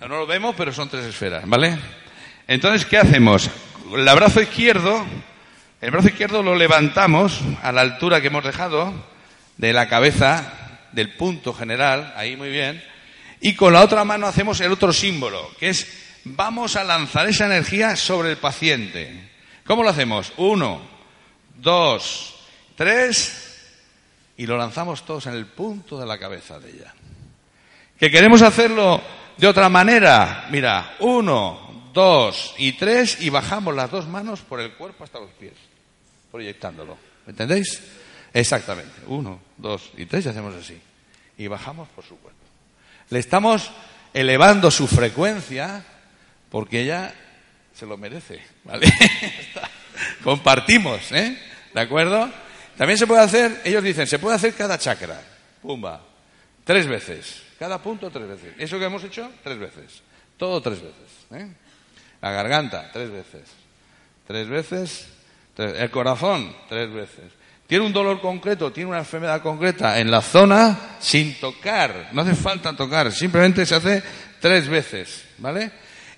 [0.00, 1.78] No lo vemos, pero son tres esferas, ¿vale?
[2.46, 3.50] Entonces, ¿qué hacemos?
[3.92, 5.06] El brazo izquierdo,
[5.80, 8.92] el brazo izquierdo lo levantamos a la altura que hemos dejado
[9.56, 10.52] de la cabeza,
[10.92, 12.82] del punto general, ahí muy bien,
[13.40, 15.86] y con la otra mano hacemos el otro símbolo, que es
[16.24, 19.30] vamos a lanzar esa energía sobre el paciente.
[19.64, 20.32] ¿Cómo lo hacemos?
[20.36, 20.80] Uno,
[21.56, 22.36] dos,
[22.74, 23.48] tres,
[24.36, 26.94] y lo lanzamos todos en el punto de la cabeza de ella.
[27.98, 29.00] ¿Que queremos hacerlo
[29.36, 30.46] de otra manera?
[30.50, 35.30] Mira, uno, dos y tres, y bajamos las dos manos por el cuerpo hasta los
[35.30, 35.54] pies,
[36.30, 36.96] proyectándolo.
[37.26, 37.82] ¿Me entendéis?
[38.32, 39.02] Exactamente.
[39.06, 40.80] Uno, dos y tres y hacemos así.
[41.36, 42.38] Y bajamos por su cuerpo.
[43.10, 43.70] Le estamos
[44.12, 45.84] elevando su frecuencia
[46.50, 47.14] porque ella
[47.74, 48.40] se lo merece.
[48.64, 48.86] ¿Vale?
[50.24, 51.38] Compartimos, ¿eh?
[51.74, 52.30] ¿De acuerdo?
[52.76, 55.20] También se puede hacer, ellos dicen, se puede hacer cada chakra.
[55.60, 56.00] Pumba.
[56.64, 57.42] Tres veces.
[57.58, 58.54] Cada punto tres veces.
[58.58, 60.02] Eso que hemos hecho, tres veces.
[60.36, 61.26] Todo tres veces.
[61.32, 61.48] ¿eh?
[62.20, 63.42] La garganta, tres veces.
[64.26, 65.08] Tres veces.
[65.58, 67.24] El corazón, tres veces.
[67.66, 72.08] Tiene un dolor concreto, tiene una enfermedad concreta en la zona sin tocar.
[72.12, 74.02] No hace falta tocar, simplemente se hace
[74.40, 75.24] tres veces.
[75.38, 75.70] ¿Vale?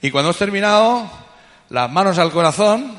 [0.03, 1.11] Y cuando hemos terminado,
[1.71, 2.95] las manos al corazón,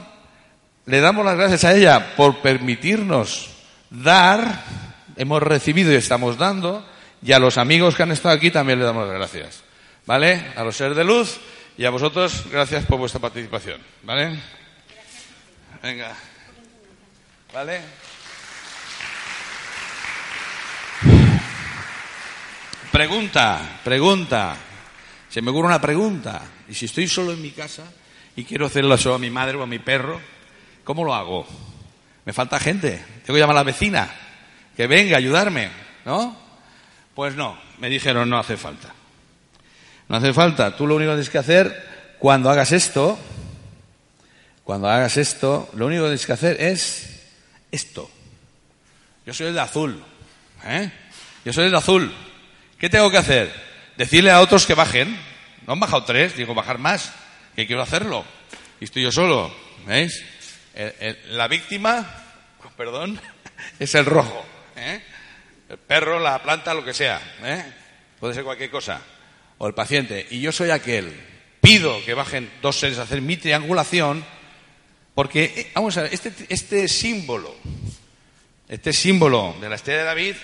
[0.85, 3.51] le damos las gracias a ella por permitirnos
[3.89, 4.65] dar.
[5.15, 6.85] Hemos recibido y estamos dando
[7.23, 9.63] y a los amigos que han estado aquí también le damos las gracias.
[10.05, 10.47] ¿Vale?
[10.55, 11.39] A los seres de luz
[11.77, 13.79] y a vosotros, gracias por vuestra participación.
[14.03, 14.39] ¿Vale?
[15.81, 16.30] Venga.
[17.53, 17.81] ¿Vale?
[22.91, 24.55] Pregunta, pregunta.
[25.29, 26.41] Se me ocurre una pregunta.
[26.69, 27.83] Y si estoy solo en mi casa
[28.37, 30.21] y quiero hacerlo solo a mi madre o a mi perro,
[30.85, 31.45] ¿cómo lo hago?
[32.23, 33.03] Me falta gente.
[33.25, 34.09] Tengo que llamar a la vecina
[34.77, 35.69] que venga a ayudarme,
[36.05, 36.37] ¿no?
[37.13, 38.93] Pues no, me dijeron no hace falta.
[40.07, 40.77] No hace falta.
[40.77, 43.19] Tú lo único que tienes que hacer cuando hagas esto,
[44.63, 47.20] cuando hagas esto, lo único que tienes que hacer es
[47.71, 48.09] esto.
[49.25, 50.03] Yo soy el de azul.
[50.65, 50.91] ¿eh?
[51.45, 52.13] Yo soy el de azul.
[52.77, 53.53] ¿Qué tengo que hacer?
[53.97, 55.17] Decirle a otros que bajen.
[55.67, 57.13] No han bajado tres, digo bajar más,
[57.55, 58.25] que quiero hacerlo.
[58.79, 59.53] Y estoy yo solo.
[59.85, 60.23] ¿Veis?
[61.29, 62.05] la víctima,
[62.77, 63.19] perdón,
[63.79, 64.45] es el rojo.
[64.75, 65.01] ¿eh?
[65.69, 67.63] el perro, la planta, lo que sea, ¿eh?
[68.19, 69.01] puede ser cualquier cosa,
[69.57, 71.13] o el paciente, y yo soy aquel,
[71.61, 74.25] pido que bajen dos seres a hacer mi triangulación,
[75.21, 77.53] porque, eh, vamos a ver, este, este símbolo,
[78.67, 80.35] este símbolo de la estrella de David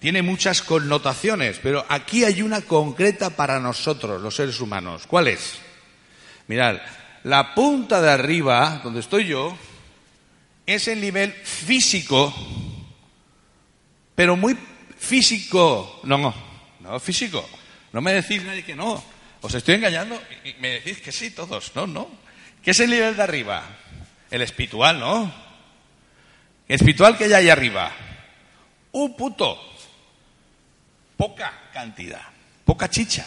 [0.00, 5.06] tiene muchas connotaciones, pero aquí hay una concreta para nosotros, los seres humanos.
[5.06, 5.60] ¿Cuál es?
[6.48, 6.80] Mirad,
[7.22, 9.56] la punta de arriba, donde estoy yo,
[10.66, 12.34] es el nivel físico
[14.16, 14.58] pero muy
[14.98, 16.00] físico.
[16.02, 16.34] No,
[16.80, 17.48] no, físico.
[17.92, 19.02] No me decís nadie que no.
[19.40, 21.70] Os estoy engañando y me decís que sí todos.
[21.76, 22.10] No, no.
[22.62, 23.79] ¿Qué es el nivel de arriba?
[24.30, 25.32] El espiritual, ¿no?
[26.68, 27.90] Espiritual que hay ahí arriba.
[28.92, 29.58] Un puto.
[31.16, 32.22] Poca cantidad.
[32.64, 33.26] Poca chicha.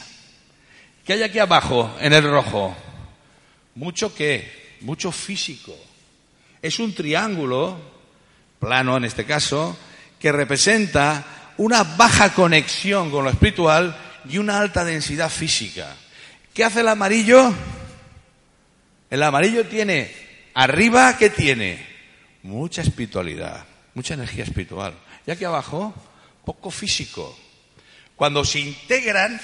[1.05, 2.75] ¿Qué hay aquí abajo en el rojo?
[3.75, 4.77] Mucho qué?
[4.81, 5.75] Mucho físico.
[6.61, 7.77] Es un triángulo,
[8.59, 9.77] plano en este caso,
[10.17, 11.25] que representa
[11.57, 13.97] una baja conexión con lo espiritual
[14.29, 15.93] y una alta densidad física.
[16.53, 17.53] ¿Qué hace el amarillo?
[19.09, 20.11] El amarillo tiene,
[20.53, 21.85] arriba, ¿qué tiene?
[22.43, 24.93] Mucha espiritualidad, mucha energía espiritual.
[25.25, 25.93] Y aquí abajo,
[26.45, 27.37] poco físico.
[28.15, 29.39] Cuando se integran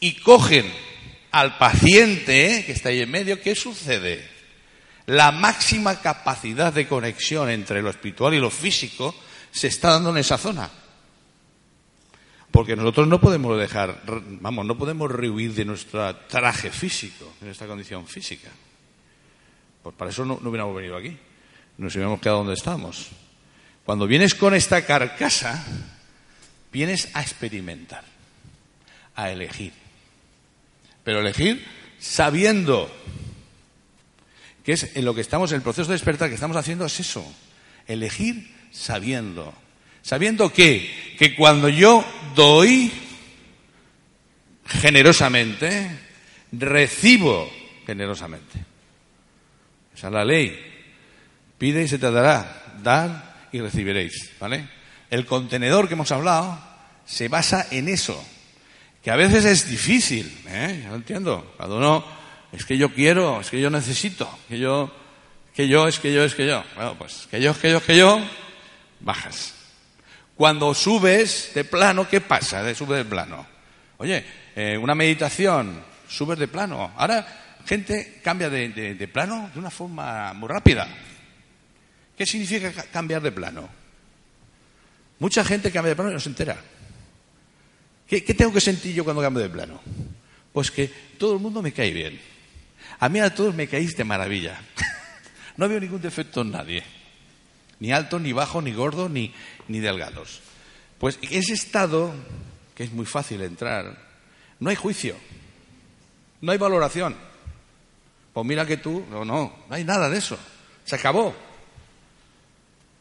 [0.00, 0.70] y cogen
[1.30, 4.28] al paciente que está ahí en medio, ¿qué sucede?
[5.06, 9.14] La máxima capacidad de conexión entre lo espiritual y lo físico
[9.50, 10.70] se está dando en esa zona.
[12.50, 14.02] Porque nosotros no podemos dejar,
[14.40, 18.50] vamos, no podemos rehuir de nuestro traje físico, de nuestra condición física.
[19.82, 21.16] Pues para eso no, no hubiéramos venido aquí.
[21.78, 23.08] Nos hubiéramos quedado donde estamos.
[23.84, 25.64] Cuando vienes con esta carcasa,
[26.72, 28.04] vienes a experimentar,
[29.14, 29.72] a elegir.
[31.02, 31.66] Pero elegir
[31.98, 32.90] sabiendo
[34.64, 37.00] que es en lo que estamos, en el proceso de despertar que estamos haciendo es
[37.00, 37.24] eso,
[37.86, 39.52] elegir sabiendo.
[40.02, 42.04] Sabiendo que, que cuando yo
[42.34, 42.90] doy
[44.66, 45.90] generosamente,
[46.52, 47.50] recibo
[47.86, 48.69] generosamente.
[50.06, 50.58] Es la ley.
[51.58, 52.76] Pide y se te dará.
[52.82, 54.32] Dar y recibiréis.
[54.40, 54.66] ¿Vale?
[55.10, 56.58] El contenedor que hemos hablado
[57.04, 58.22] se basa en eso.
[59.02, 60.42] Que a veces es difícil.
[60.48, 60.84] ¿eh?
[60.88, 61.54] Yo entiendo.
[61.58, 62.04] Cada uno,
[62.52, 64.90] es que yo quiero, es que yo necesito, que yo,
[65.54, 66.64] que yo, es que yo, es que yo.
[66.74, 68.20] Bueno, pues que yo, que yo, que yo,
[69.00, 69.54] bajas.
[70.34, 73.46] Cuando subes de plano, ¿qué pasa de subir de plano?
[73.98, 74.24] Oye,
[74.56, 76.92] eh, una meditación, subes de plano.
[76.96, 80.88] Ahora, gente cambia de, de, plano de una forma muy rápida.
[82.16, 83.68] ¿Qué significa cambiar de plano?
[85.18, 86.56] Mucha gente cambia de plano y no se entera.
[88.06, 89.80] ¿Qué, ¿Qué, tengo que sentir yo cuando cambio de plano?
[90.52, 92.20] Pues que todo el mundo me cae bien.
[92.98, 94.60] A mí a todos me caéis de maravilla.
[95.56, 96.84] no veo ningún defecto en nadie
[97.80, 99.34] ni alto, ni bajo, ni gordo, ni,
[99.66, 100.40] ni delgados.
[100.98, 102.14] Pues ese estado,
[102.74, 103.98] que es muy fácil entrar,
[104.60, 105.16] no hay juicio,
[106.42, 107.16] no hay valoración.
[108.40, 110.38] Pues mira que tú, no, no, no hay nada de eso.
[110.86, 111.36] Se acabó.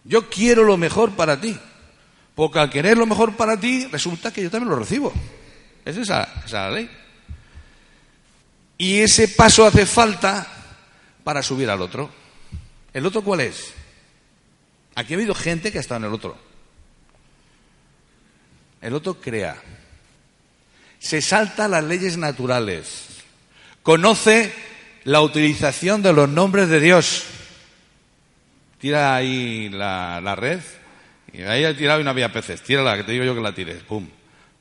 [0.04, 1.58] Yo quiero lo mejor para ti.
[2.36, 5.14] Porque al querer lo mejor para ti, resulta que yo también lo recibo.
[5.86, 6.92] Es esa, esa ley.
[8.78, 10.46] Y ese paso hace falta
[11.24, 12.10] para subir al otro.
[12.94, 13.74] ¿El otro cuál es?
[14.96, 16.38] Aquí ha habido gente que ha estado en el otro.
[18.82, 19.56] El otro crea.
[21.00, 23.06] Se salta las leyes naturales.
[23.84, 24.68] Conoce
[25.10, 27.24] la utilización de los nombres de Dios.
[28.78, 30.60] Tira ahí la, red.
[31.34, 32.62] Y ahí ha tirado y no había peces.
[32.62, 33.82] Tírala, que te digo yo que la tires.
[33.82, 34.08] ¡Pum!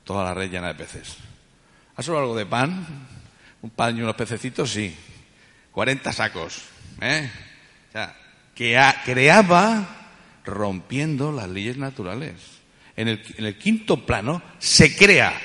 [0.03, 1.17] Toda la red llena de peces.
[1.95, 2.83] ¿Has solo algo de pan?
[3.61, 4.95] Un pan y unos pececitos, sí.
[5.71, 6.63] 40 sacos.
[6.99, 7.29] ¿eh?
[7.89, 8.17] O sea,
[8.55, 8.75] que
[9.05, 9.85] creaba
[10.45, 12.33] rompiendo las leyes naturales.
[12.95, 15.39] En el, quinto plano se crea.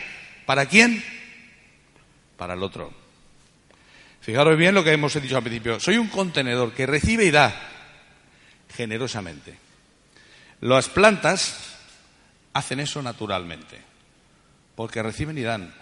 [0.47, 1.05] ¿Para quién?
[2.39, 3.04] Para el otro.
[4.25, 5.79] Fijaros bien lo que hemos dicho al principio.
[5.79, 7.55] Soy un contenedor que recibe y da
[8.75, 9.55] generosamente.
[10.63, 11.77] Las plantas
[12.55, 13.79] hacen eso naturalmente,
[14.77, 15.75] porque reciben y dan.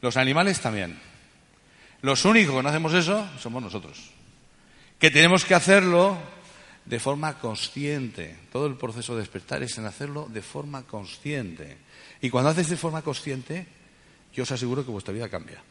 [0.00, 0.98] Los animales también.
[2.02, 4.10] Los únicos que no hacemos eso somos nosotros.
[4.98, 6.18] Que tenemos que hacerlo
[6.84, 8.36] de forma consciente.
[8.50, 11.78] Todo el proceso de despertar es en hacerlo de forma consciente.
[12.20, 13.68] Y cuando haces de forma consciente,
[14.34, 15.62] yo os aseguro que vuestra vida cambia.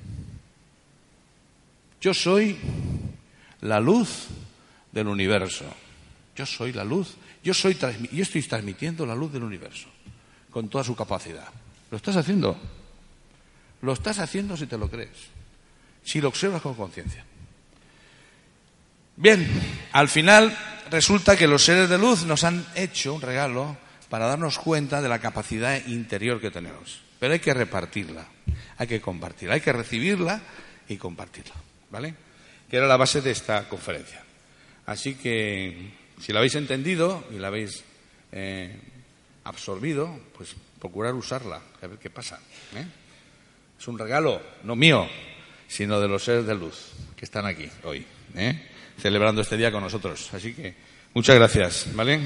[2.01, 2.57] Yo soy
[3.61, 4.27] la luz
[4.91, 5.65] del universo.
[6.35, 7.15] Yo soy la luz.
[7.43, 7.77] Yo, soy,
[8.13, 9.87] estoy transmitiendo la luz del universo
[10.49, 11.47] con toda su capacidad.
[11.91, 12.57] Lo estás haciendo.
[13.81, 15.29] Lo estás haciendo si te lo crees.
[16.03, 17.25] Si lo observas con conciencia.
[19.17, 19.47] Bien,
[19.91, 20.57] al final
[20.89, 23.77] resulta que los seres de luz nos han hecho un regalo
[24.09, 27.01] para darnos cuenta de la capacidad interior que tenemos.
[27.19, 28.25] Pero hay que repartirla,
[28.77, 30.41] hay que compartirla, hay que recibirla
[30.87, 31.55] y compartirla.
[31.95, 32.13] ¿Vale?
[32.69, 34.21] Que era la base de esta conferencia.
[34.85, 37.85] Así que, si la habéis entendido y la habéis
[38.33, 38.75] eh,
[39.45, 42.37] absorbido, pues procurar usarla, a ver qué pasa.
[42.75, 42.85] ¿eh?
[43.79, 45.07] Es un regalo, no mío,
[45.69, 48.05] sino de los seres de luz que están aquí hoy.
[48.35, 48.71] ¿eh?
[48.99, 50.33] celebrando este día con nosotros.
[50.33, 50.75] Así que
[51.13, 52.19] muchas gracias, ¿vale?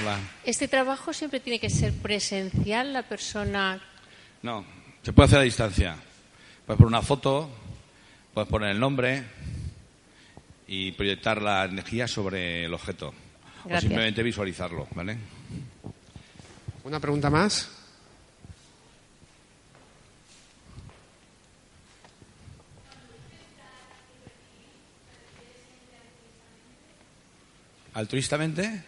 [0.00, 0.18] Hola.
[0.44, 3.80] ¿Este trabajo siempre tiene que ser presencial, la persona?
[4.42, 4.64] No,
[5.02, 5.96] se puede hacer a distancia.
[6.66, 7.50] Puedes poner una foto,
[8.32, 9.22] puedes poner el nombre
[10.66, 13.12] y proyectar la energía sobre el objeto.
[13.64, 15.16] O simplemente visualizarlo, ¿vale?
[16.84, 17.70] ¿Una pregunta más?
[27.94, 28.82] ¿Altruistamente?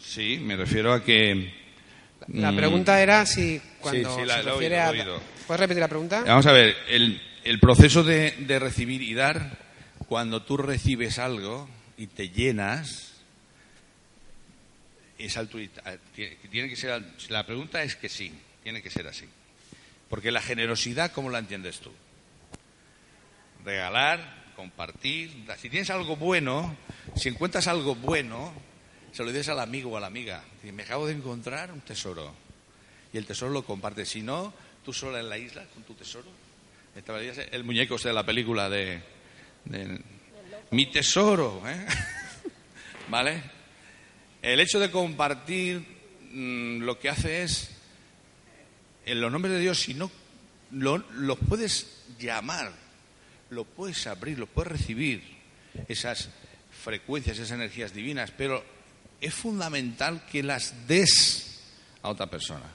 [0.00, 1.52] Sí, me refiero a que...
[2.28, 4.92] La mm, pregunta era si cuando se refiere a...
[5.46, 6.22] ¿Puedes repetir la pregunta?
[6.24, 9.58] Vamos a ver, el, el proceso de, recibir y dar,
[10.08, 13.14] cuando tú recibes algo y te llenas,
[15.18, 15.82] es altruista.
[16.14, 18.32] Tiene que ser, la pregunta es que sí,
[18.62, 19.26] tiene que ser así.
[20.08, 21.90] Porque la generosidad, ¿cómo la entiendes tú?
[23.64, 25.46] Regalar, compartir.
[25.58, 26.76] Si tienes algo bueno,
[27.16, 28.52] si encuentras algo bueno,
[29.12, 30.44] se lo dices al amigo o a la amiga.
[30.62, 32.34] Me acabo de encontrar un tesoro.
[33.12, 34.08] Y el tesoro lo compartes.
[34.10, 34.52] Si no,
[34.84, 36.28] tú sola en la isla con tu tesoro.
[36.94, 39.00] El muñeco de la película de,
[40.70, 41.62] Mi tesoro.
[41.66, 41.86] ¿eh?
[43.08, 43.42] ¿Vale?
[44.42, 45.78] El hecho de compartir
[46.32, 47.70] mm, lo que hace es,
[49.06, 50.10] en los nombres de Dios, si no
[50.70, 52.72] lo, puedes llamar,
[53.50, 55.22] lo puedes abrir, lo puedes recibir,
[55.88, 56.28] esas
[56.84, 58.62] frecuencias, esas energías divinas, pero
[59.20, 61.62] es fundamental que las des
[62.02, 62.70] a otra persona.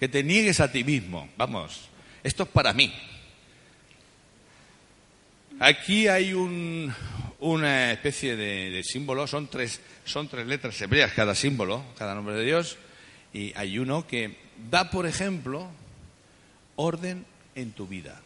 [0.00, 1.28] Que te niegues a ti mismo.
[1.36, 1.89] Vamos,
[2.22, 2.92] esto es para mí.
[5.58, 12.14] Aquí hay una especie de, símbolo, son tres, son tres letras hebreas cada símbolo, cada
[12.14, 12.78] nombre de Dios,
[13.32, 14.36] y hay uno que
[14.70, 15.68] da, por ejemplo,
[16.76, 18.20] orden en tu vida.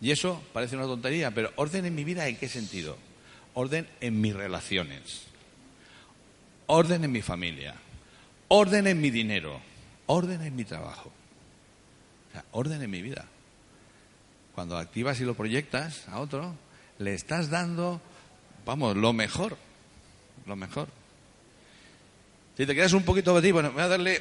[0.00, 2.96] Y eso parece una tontería, pero orden en mi vida en qué sentido?
[3.54, 5.24] Orden en mis relaciones,
[6.66, 7.74] orden en mi familia,
[8.46, 9.60] orden en mi dinero,
[10.06, 11.12] orden en mi trabajo,
[12.52, 13.26] orden en mi vida.
[14.54, 16.54] Cuando activas y lo proyectas a otro,
[16.98, 18.00] le estás dando,
[18.64, 19.56] vamos, lo mejor,
[20.46, 20.88] lo mejor.
[22.56, 24.20] Si te quedas un poquito de ti, voy a darle,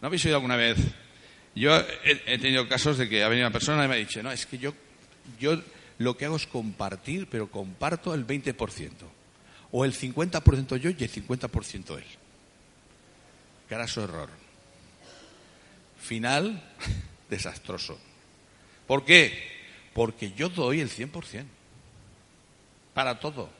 [0.00, 0.78] ¿no habéis oído alguna vez?
[1.54, 4.30] Yo he, tenido casos de que ha venido una persona y me ha dicho, no,
[4.30, 4.72] es que yo,
[5.38, 5.60] yo
[5.98, 8.90] lo que hago es compartir, pero comparto el 20%.
[9.72, 12.04] O el 50% yo y el 50% él.
[13.68, 14.30] Graso error.
[15.98, 16.62] Final
[17.28, 17.98] desastroso.
[18.86, 19.58] ¿Por qué?
[19.92, 21.44] Porque yo doy el 100%.
[22.94, 23.50] Para todo.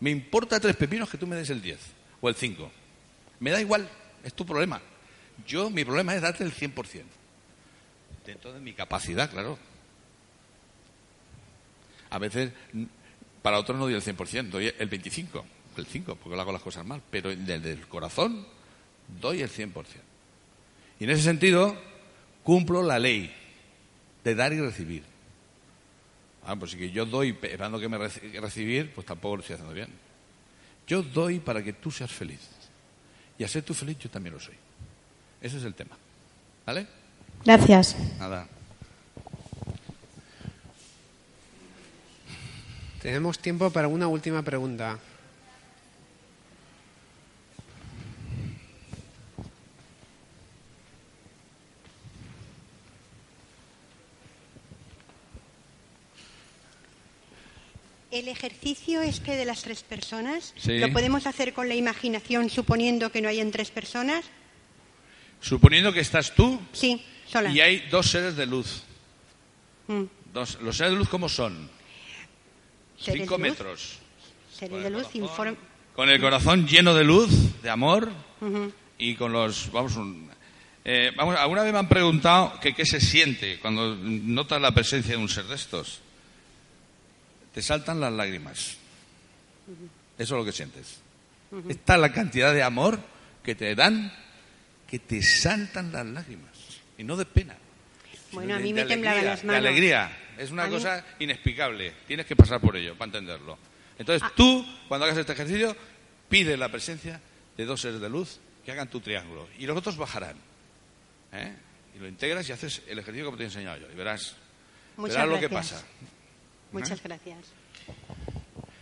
[0.00, 1.78] Me importa tres pepinos que tú me des el 10
[2.20, 2.70] o el 5.
[3.40, 3.88] Me da igual,
[4.22, 4.80] es tu problema.
[5.46, 7.04] Yo, mi problema es darte el 100%.
[8.26, 9.58] Dentro de mi capacidad, claro.
[12.10, 12.52] A veces,
[13.42, 15.44] para otros no doy el 100%, doy el 25%,
[15.76, 17.02] el 5%, porque lo hago las cosas mal.
[17.10, 18.46] Pero desde el corazón
[19.20, 19.84] doy el 100%.
[21.00, 21.80] Y en ese sentido,
[22.48, 23.30] cumplo la ley
[24.24, 25.02] de dar y recibir.
[26.46, 29.90] Ah, pues si yo doy esperando que me recibir, pues tampoco lo estoy haciendo bien.
[30.86, 32.40] Yo doy para que tú seas feliz.
[33.36, 34.54] Y a ser tú feliz, yo también lo soy.
[35.42, 35.94] Ese es el tema.
[36.64, 36.86] ¿Vale?
[37.44, 37.94] Gracias.
[38.18, 38.48] Nada.
[43.02, 44.98] Tenemos tiempo para una última pregunta.
[58.28, 63.22] El ejercicio este de las tres personas, ¿lo podemos hacer con la imaginación suponiendo que
[63.22, 64.22] no hay en tres personas?
[65.40, 67.50] Suponiendo que estás tú sí, sola.
[67.50, 68.82] y hay dos seres de luz.
[69.86, 70.02] Mm.
[70.34, 71.70] Dos, ¿Los seres de luz cómo son?
[73.00, 73.96] Cinco metros.
[74.54, 75.06] Seres de luz
[75.96, 77.30] Con el corazón lleno de luz,
[77.62, 78.12] de amor
[78.98, 79.72] y con los...
[79.72, 79.94] Vamos,
[80.84, 85.16] eh, vamos, alguna vez me han preguntado que qué se siente cuando notas la presencia
[85.16, 86.02] de un ser de estos.
[87.52, 88.76] Te saltan las lágrimas.
[90.18, 91.00] Eso es lo que sientes.
[91.68, 92.98] Esta es la cantidad de amor
[93.42, 94.12] que te dan
[94.88, 96.50] que te saltan las lágrimas.
[96.96, 97.56] Y no de pena.
[98.32, 99.62] Bueno, a mí me temblaban las manos.
[99.62, 100.10] De alegría.
[100.36, 101.92] Es una cosa inexplicable.
[102.06, 103.58] Tienes que pasar por ello para entenderlo.
[103.98, 104.32] Entonces ah.
[104.34, 105.76] tú, cuando hagas este ejercicio,
[106.28, 107.20] pide la presencia
[107.56, 109.48] de dos seres de luz que hagan tu triángulo.
[109.58, 110.36] Y los otros bajarán.
[111.32, 111.54] ¿eh?
[111.96, 113.86] Y lo integras y haces el ejercicio como te he enseñado yo.
[113.92, 114.36] Y verás,
[114.96, 115.82] verás lo que pasa.
[116.72, 117.38] Muchas gracias.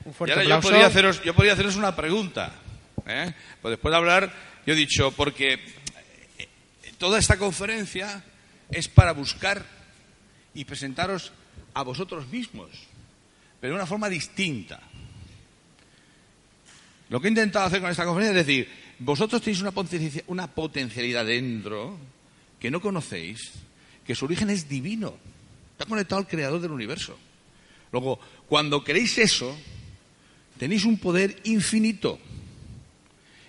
[0.05, 2.53] Un fuerte y ahora yo podría, haceros, yo podría haceros una pregunta.
[3.07, 3.32] ¿eh?
[3.61, 4.32] Pues después de hablar,
[4.66, 5.61] yo he dicho, porque
[6.99, 8.22] toda esta conferencia
[8.70, 9.64] es para buscar
[10.55, 11.32] y presentaros
[11.74, 12.70] a vosotros mismos,
[13.61, 14.80] pero de una forma distinta.
[17.09, 18.68] Lo que he intentado hacer con esta conferencia es decir,
[18.99, 19.61] vosotros tenéis
[20.26, 21.99] una potencialidad dentro
[22.59, 23.53] que no conocéis,
[24.05, 25.14] que su origen es divino,
[25.72, 27.18] está conectado al creador del universo.
[27.93, 28.18] Luego,
[28.49, 29.57] cuando queréis eso,
[30.59, 32.18] tenéis un poder infinito.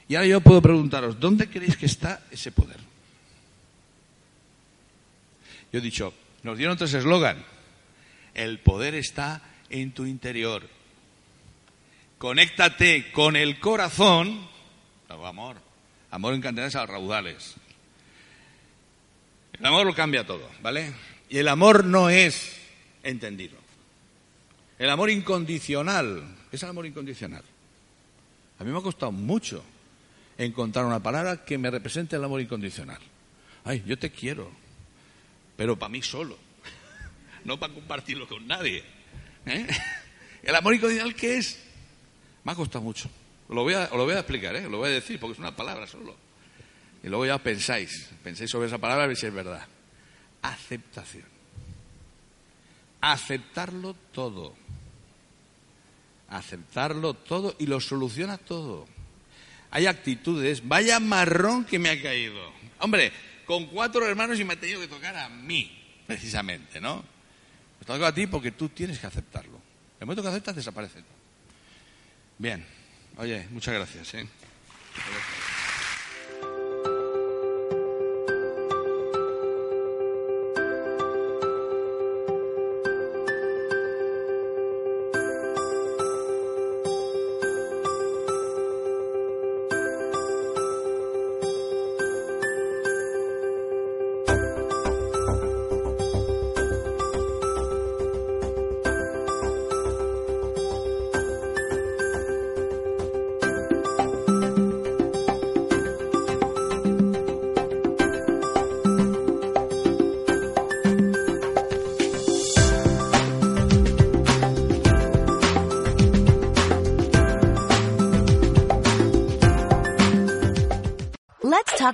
[0.07, 2.77] Y ahora yo puedo preguntaros, ¿dónde creéis que está ese poder?
[5.71, 6.13] Yo he dicho,
[6.43, 7.43] nos dieron tres eslogan.
[8.33, 10.67] El poder está en tu interior.
[12.17, 14.47] Conéctate con el corazón.
[15.09, 15.57] amor.
[16.09, 17.55] Amor en cantidades a raudales.
[19.59, 20.93] El amor lo cambia todo, ¿vale?
[21.29, 22.57] Y el amor no es
[23.03, 23.57] entendido.
[24.80, 27.43] El amor incondicional es el amor incondicional.
[28.59, 29.63] A mí me ha costado mucho
[30.38, 32.99] encontrar una palabra que me represente el amor incondicional.
[33.63, 34.51] Ay, yo te quiero,
[35.55, 36.38] pero para mí solo.
[37.43, 38.84] no para compartirlo con nadie.
[39.45, 39.67] ¿eh?
[40.43, 41.63] ¿El amor incondicional qué es?
[42.43, 43.09] Me ha costado mucho.
[43.49, 44.69] Lo voy a, lo voy a explicar, ¿eh?
[44.69, 46.15] lo voy a decir, porque es una palabra solo.
[47.03, 49.65] Y luego ya pensáis, pensáis sobre esa palabra y si es verdad.
[50.41, 51.36] Aceptación.
[53.01, 54.55] Aceptarlo todo.
[56.29, 58.87] Aceptarlo todo y lo soluciona todo.
[59.71, 62.39] Hay actitudes, vaya marrón que me ha caído.
[62.79, 63.11] Hombre,
[63.45, 65.71] con cuatro hermanos y me ha tenido que tocar a mí,
[66.05, 67.03] precisamente, ¿no?
[67.79, 69.59] Me toca a ti porque tú tienes que aceptarlo.
[69.99, 71.03] El momento que aceptas, desaparece.
[72.37, 72.65] Bien.
[73.17, 74.13] Oye, muchas gracias.
[74.13, 74.27] ¿eh?